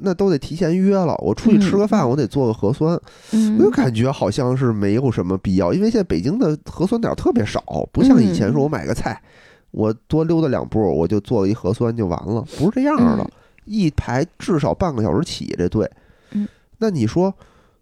[0.00, 3.00] 那都得提前约了，我出去吃个饭，我得做个核酸，
[3.30, 3.56] 嗯。
[3.56, 7.62] 我就感觉好像是没有什么必要，因为现在北京的核酸点儿特别少，
[7.92, 9.22] 不像以前说我买个菜，
[9.70, 13.30] 我多溜达两步我就做一核酸就完了，不是这样的，嗯。
[13.66, 15.88] 一排至少半个小时起这队。
[16.32, 16.48] 嗯，
[16.78, 17.32] 那你说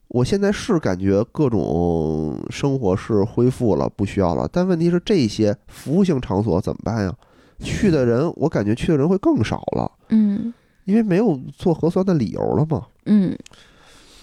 [0.09, 7.15] 我现在是感觉各种生活是恢复了，不需要了，但问题是这些服务性场所怎么办呀？
[7.61, 9.91] 去的人，我感觉去的人会更少了。
[10.11, 10.53] 嗯
[10.85, 12.87] 因为没有做核酸的理由了嘛。
[13.07, 13.35] 嗯，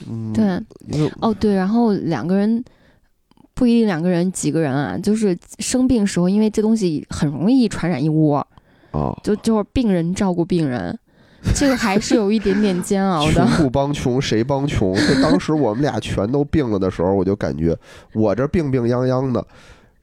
[0.07, 0.43] 嗯，对，
[0.95, 2.63] 因为哦对，然后两个人
[3.55, 8.45] 不一定两个人几个人啊，就是生病时候，因为这东西很容易传染一窝，
[8.91, 10.95] 啊，就就是病人照顾病人，
[11.55, 13.57] 这个还是有一点点煎熬穷的。
[13.57, 14.93] 不帮穷谁帮穷？
[14.95, 17.75] 就当时我们俩全都病了的时候，我就感觉
[18.13, 19.45] 我这病病殃殃的。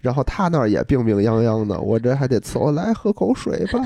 [0.00, 3.80] 然后他那儿也病病殃殃的，我这还得伺候来喝口水吧，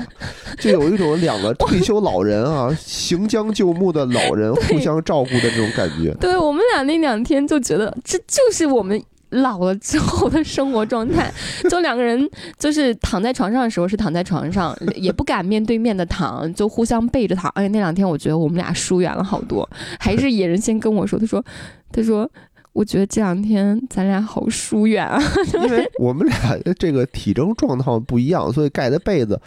[0.59, 6.13] 就有一种两个退休老人啊，行将就木的老人互相照顾的这种感觉。
[6.21, 9.01] 对我们俩那两天就觉得这就是我们
[9.41, 11.31] 老了之后的生活状态，
[11.69, 17.51] 就两个人就是躺在床上的时候是躺在床上，也不敢面对面的躺，就互相背着躺。
[17.55, 19.69] 哎，那两天我觉得我们俩疏远了好多，
[19.99, 21.43] 还是野人先跟我说，他说，
[21.91, 22.29] 他说。
[22.73, 25.21] 我觉得这两天咱俩好疏远啊！
[25.63, 29.39] 因为我们俩的这个体征状况不一样，所以盖的被子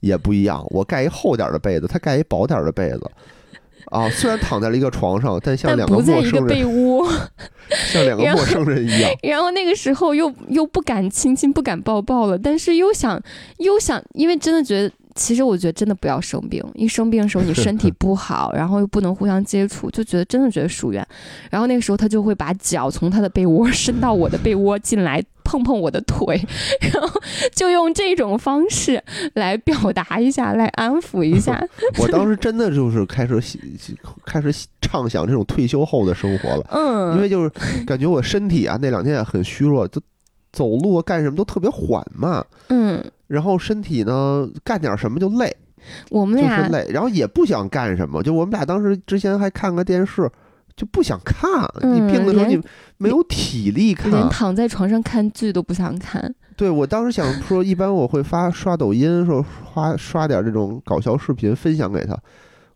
[0.00, 0.62] 也不一样。
[0.68, 3.10] 我盖一厚点的被子，他盖一薄点的被子。
[3.94, 7.08] 啊，虽然躺在了一个床上，但像两个不在一个陌生人，被 窝，
[7.92, 9.10] 像两个陌生人一样。
[9.22, 13.22] 然后那个时候又又不敢亲亲，不敢抱抱了，但是又想
[13.58, 21.06] 又想，因为真的觉得，其实我觉得真的不要生病，一生病的时候你 身体不好，然后又不能互相接触，就觉得真的觉得疏远。
[21.50, 25.22] 然后那个时候他就会把脚从他的被窝伸到我的被窝进来。
[25.46, 26.42] 碰碰我的腿，
[26.80, 27.20] 然后
[27.54, 29.00] 就用这种方式
[29.34, 31.62] 来表达一下，来安抚一下。
[32.00, 33.60] 我当时真的就是开始喜
[34.24, 34.50] 开始
[34.80, 37.50] 畅想这种退休后的生活了，嗯，因为就是
[37.84, 40.00] 感觉我身体啊那两天也很虚弱，就
[40.50, 45.48] 走路啊干什么都特别缓慢，嗯，然后身体呢干点什么就累，
[46.06, 48.22] 就我们俩是累，然后也不想干什么。
[48.22, 50.30] 就我们俩当时之前还看个电视，
[50.76, 51.50] 就不想看。
[51.82, 52.60] 嗯你病的时候你
[52.98, 54.10] 没有体力看。
[54.10, 56.34] 连躺在床上看剧都不想看。
[56.56, 62.16] 对我当时想说，一般我会发刷抖音，说刷刷点这种搞笑视频分享给他，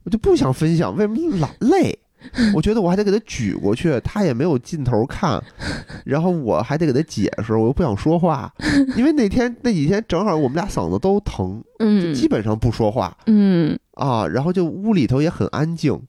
[0.02, 1.98] 我就不想分享，为什么老累？
[2.54, 5.42] 我觉得我还得给他举过去，他也没有劲头看，
[6.04, 8.52] 然后我还得给他解释，我又不想说话，
[8.96, 12.12] 因为那天那几天正好我们俩嗓子都疼，嗯。
[12.14, 13.16] 基本上不说话。
[13.26, 13.78] 嗯。
[13.92, 16.00] 啊，然后就屋里头也很安静，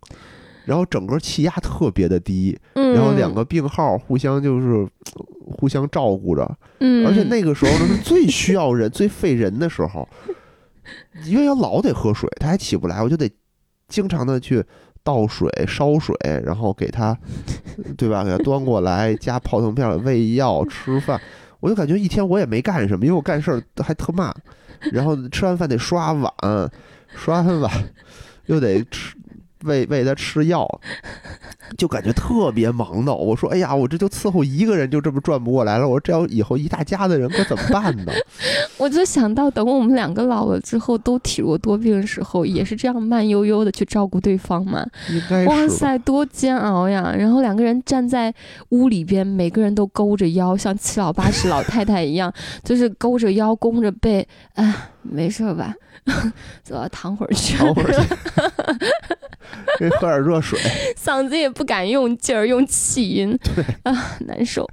[0.65, 4.67] 然后整个气压特别的低，嗯，然后两个病号互相就是
[5.15, 5.25] 呃
[5.57, 10.07] 互相照顾着，嗯，而且那个时候呢是最需要人、 最费人的时候，
[11.25, 13.27] 因为要老得喝水，他还起不来，我就得
[13.87, 14.63] 经常的去
[15.03, 17.17] 倒水、烧水，然后给他，
[17.97, 18.23] 对吧？
[18.23, 21.19] 给他端过来，加泡腾片、喂药、吃饭，
[21.59, 24.33] 我就感觉一天我也没干什么，因为我干事儿还特慢，
[24.91, 26.31] 然后吃完饭得刷碗，
[27.15, 27.71] 刷完碗
[28.45, 29.15] 又得吃
[29.65, 30.67] 喂喂他吃药，
[31.77, 33.13] 就感觉特别忙叨。
[33.13, 35.87] 我说：“哎呀，我这就伺候一个人就这么转不过来了。
[35.87, 38.11] 我说这要以后一大家子人可怎么办呢？”
[38.77, 44.85] 我就想到，等我们两个老了之后都体弱多病的时候，也是这样慢悠悠的去照顾对方嘛。
[45.09, 47.13] 应该哇塞，多煎熬呀！
[47.17, 48.33] 然后两个人站在
[48.69, 52.33] 屋里边，每个人都勾着腰，像七老八十老太太一样，
[52.63, 54.25] 就是勾着腰、弓着背。
[54.53, 55.73] 哎，没事吧？
[56.63, 57.57] 走，躺会儿去。
[57.57, 57.99] 躺会儿去，
[59.79, 60.59] 给喝点热水。
[60.97, 63.37] 嗓子也不敢用劲儿，用气音，
[63.83, 64.67] 啊，难受。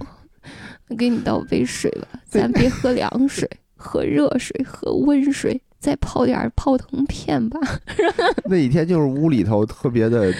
[0.89, 7.59] 我给你倒杯水吧，咱别喝凉水，喝热水，喝温水，再泡点儿泡腾片吧。
[8.45, 10.33] 那几天就是屋里头特别的、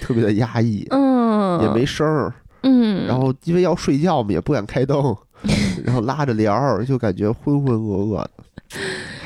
[0.00, 2.32] 特别的压抑，嗯，也没声儿。
[2.62, 5.16] 嗯，然后因为要睡觉嘛，也不敢开灯，
[5.84, 8.30] 然后拉着帘儿，就感觉浑浑噩噩的。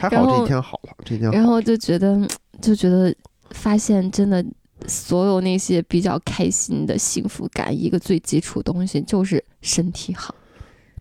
[0.08, 2.20] 还好这天好了，这天好然后就觉得，
[2.60, 3.14] 就觉得
[3.50, 4.44] 发现真的，
[4.86, 10.34] 所有那些比较开心的幸福感，一个最基础的东西就是身体好。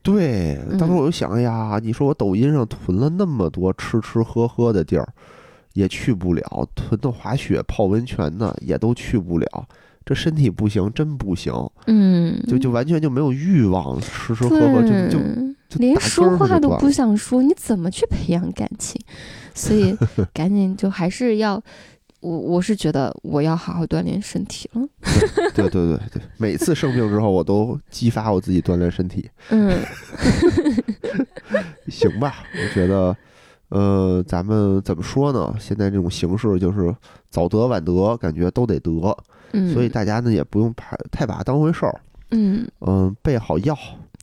[0.01, 5.07] 对，当时嗯我就想，哎呀，你说我抖音上囤了那么多吃吃喝喝的地儿，
[5.73, 6.43] 也去不了；
[6.75, 9.67] 囤的滑雪、泡温泉的也都去不了。
[10.05, 11.53] 这身体不行，真不行，
[11.87, 15.19] 嗯，就就完全就没有欲望吃吃喝喝，就就
[15.69, 19.01] 就连说话都不想说，你怎么去培养感情？
[19.53, 19.95] 所以
[20.33, 21.61] 赶紧就还是要，
[22.19, 24.81] 我我是觉得我要好好锻炼身体了。
[25.53, 29.29] 对对对对，每次生病之后，我都激发我自己锻炼身体。
[29.49, 29.77] 嗯
[31.87, 33.15] 行吧，我觉得，
[33.69, 35.53] 呃，咱们怎么说呢？
[35.59, 36.93] 现在这种形式就是
[37.29, 38.91] 早得晚得，感觉都得得，
[39.53, 42.01] 嗯，所以大家呢也不用太太把它当回事儿。
[42.31, 43.77] 嗯嗯，备好药，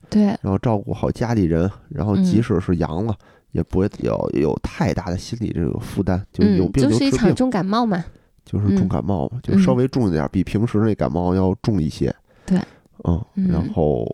[0.08, 3.14] 对，然后照顾好家里人，然后嗯即使是阳了，
[3.52, 8.04] 也不会有有太大的心理这个负担，就有嗯，病就是一，场重感冒嘛。
[8.42, 12.12] 就是重嗯感冒嘛，就稍微重一点，比平时那感冒要重一些。
[12.44, 12.58] 对，
[13.04, 14.04] 嗯，然嗯后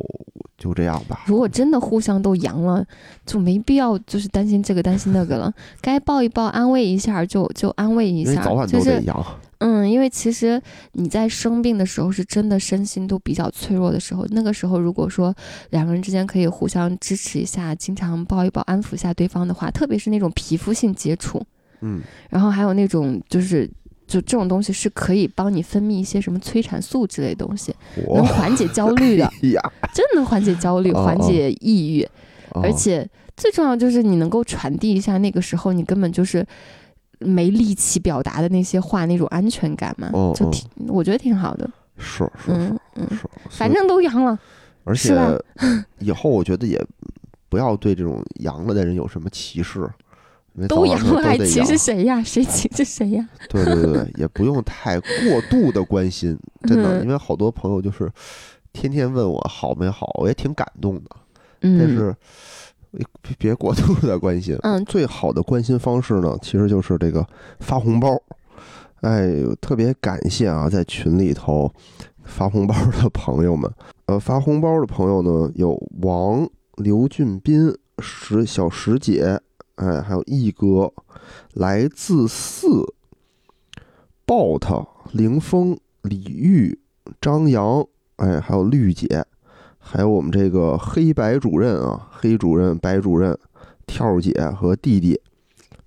[0.58, 1.22] 就这样吧。
[1.26, 2.84] 如果真的互相都阳了，
[3.24, 5.50] 就没必要就是担心这个担心那个了，
[5.80, 9.24] 该抱一抱安慰一下就就安慰一下，因为早晚都得阳，
[9.58, 10.60] 嗯，因为其实
[10.92, 15.34] 你在生病的时候是真的身心都比较脆弱的时候，那个时候如果说
[15.70, 21.42] 两个人之间可以互相支持一下，经常抱一抱安抚一下对方的话，特别是那种皮肤性接触，
[21.80, 22.00] 嗯，
[22.30, 23.70] 然后还有那种就是。
[24.08, 27.74] 就这种东西是可以帮你分泌一些什么催产素之类的东西，
[28.14, 29.28] 能缓解焦虑的，
[29.92, 32.08] 真能缓解焦虑、哦缓解抑郁。
[32.52, 33.04] 而哦且
[33.36, 36.46] 最重要就是你能够传递一下那个时候你根本就是
[37.18, 41.68] 没力气表达的那些话，那种安全感嘛，就挺我觉得挺好的。
[41.98, 44.38] 是是是嗯嗯，是，反正都阳了，
[44.84, 45.14] 而且
[45.98, 46.78] 以后我觉得也
[47.48, 49.88] 不要对这种阳了的人有什么歧视，
[50.68, 52.22] 都阳了还歧视谁呀？
[52.22, 53.26] 谁歧视谁呀？
[53.48, 56.38] 对对对对，也不用太过度的关心，
[56.68, 58.10] 真的，嗯因为好多朋友就是
[58.74, 61.10] 天天问我好没好，我也挺感动的，
[61.62, 62.14] 嗯，但是别
[62.92, 63.06] 别
[63.38, 64.56] 别过度的关心。
[64.62, 67.26] 嗯最好的关心方式呢，其实就是这个
[67.60, 68.20] 发红包。
[69.02, 69.30] 哎，
[69.60, 71.70] 特别感谢啊，在群里头
[72.24, 73.70] 发红包的朋友们。
[74.06, 79.40] 呃，发红包的朋友呢，有王、刘俊斌、石小石姐，
[79.76, 80.92] 哎，还有毅哥，
[81.52, 82.66] 来自四、
[84.26, 86.78] bot、凌峰、李玉、
[87.20, 89.24] 张扬，哎，还有绿姐，
[89.88, 93.38] 还有我们这个黑白主任啊，黑主任、白主任、
[93.86, 95.18] 跳姐和弟弟，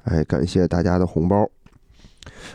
[0.05, 1.45] 哎，感谢大家的红包。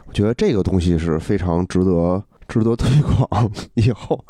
[0.07, 3.53] 我觉得这个东西是非常值得值得推广。
[3.75, 4.25] 以后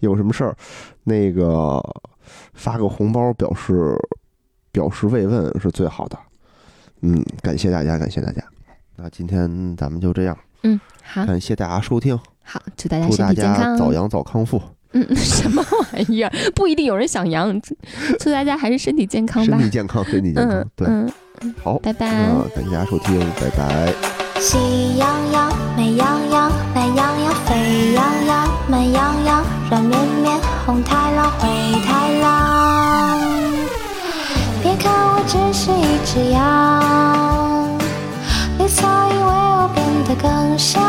[0.00, 0.56] 有什么事儿，
[1.02, 1.78] 那个
[2.54, 3.94] 发个红包表示
[4.72, 6.18] 表示慰问是最好的。
[7.02, 8.42] 嗯，感谢大家，感谢大家。
[8.96, 13.76] 那今天咱们就这样，嗯，好感谢大家收听，好，祝大家祝大身体健康。
[13.76, 14.58] 家早阳早康复，
[14.94, 16.32] 嗯，什么玩意儿？
[16.54, 17.76] 不一定有人想阳，祝
[18.18, 19.64] 祝大家还是身体健康吧身。
[19.66, 20.70] 体健康，身体健康嗯。
[20.76, 22.06] 对，嗯，好，拜拜。
[22.08, 23.92] 嗯感谢大家收听，拜拜。
[24.40, 31.48] 喜羊羊、美羊羊、懒羊羊、沸羊羊、慢羊羊、软绵绵、红太狼、灰
[31.86, 33.20] 太狼。
[34.62, 37.78] 别看我只是一只羊，
[38.58, 40.82] 绿草因为我变得更香，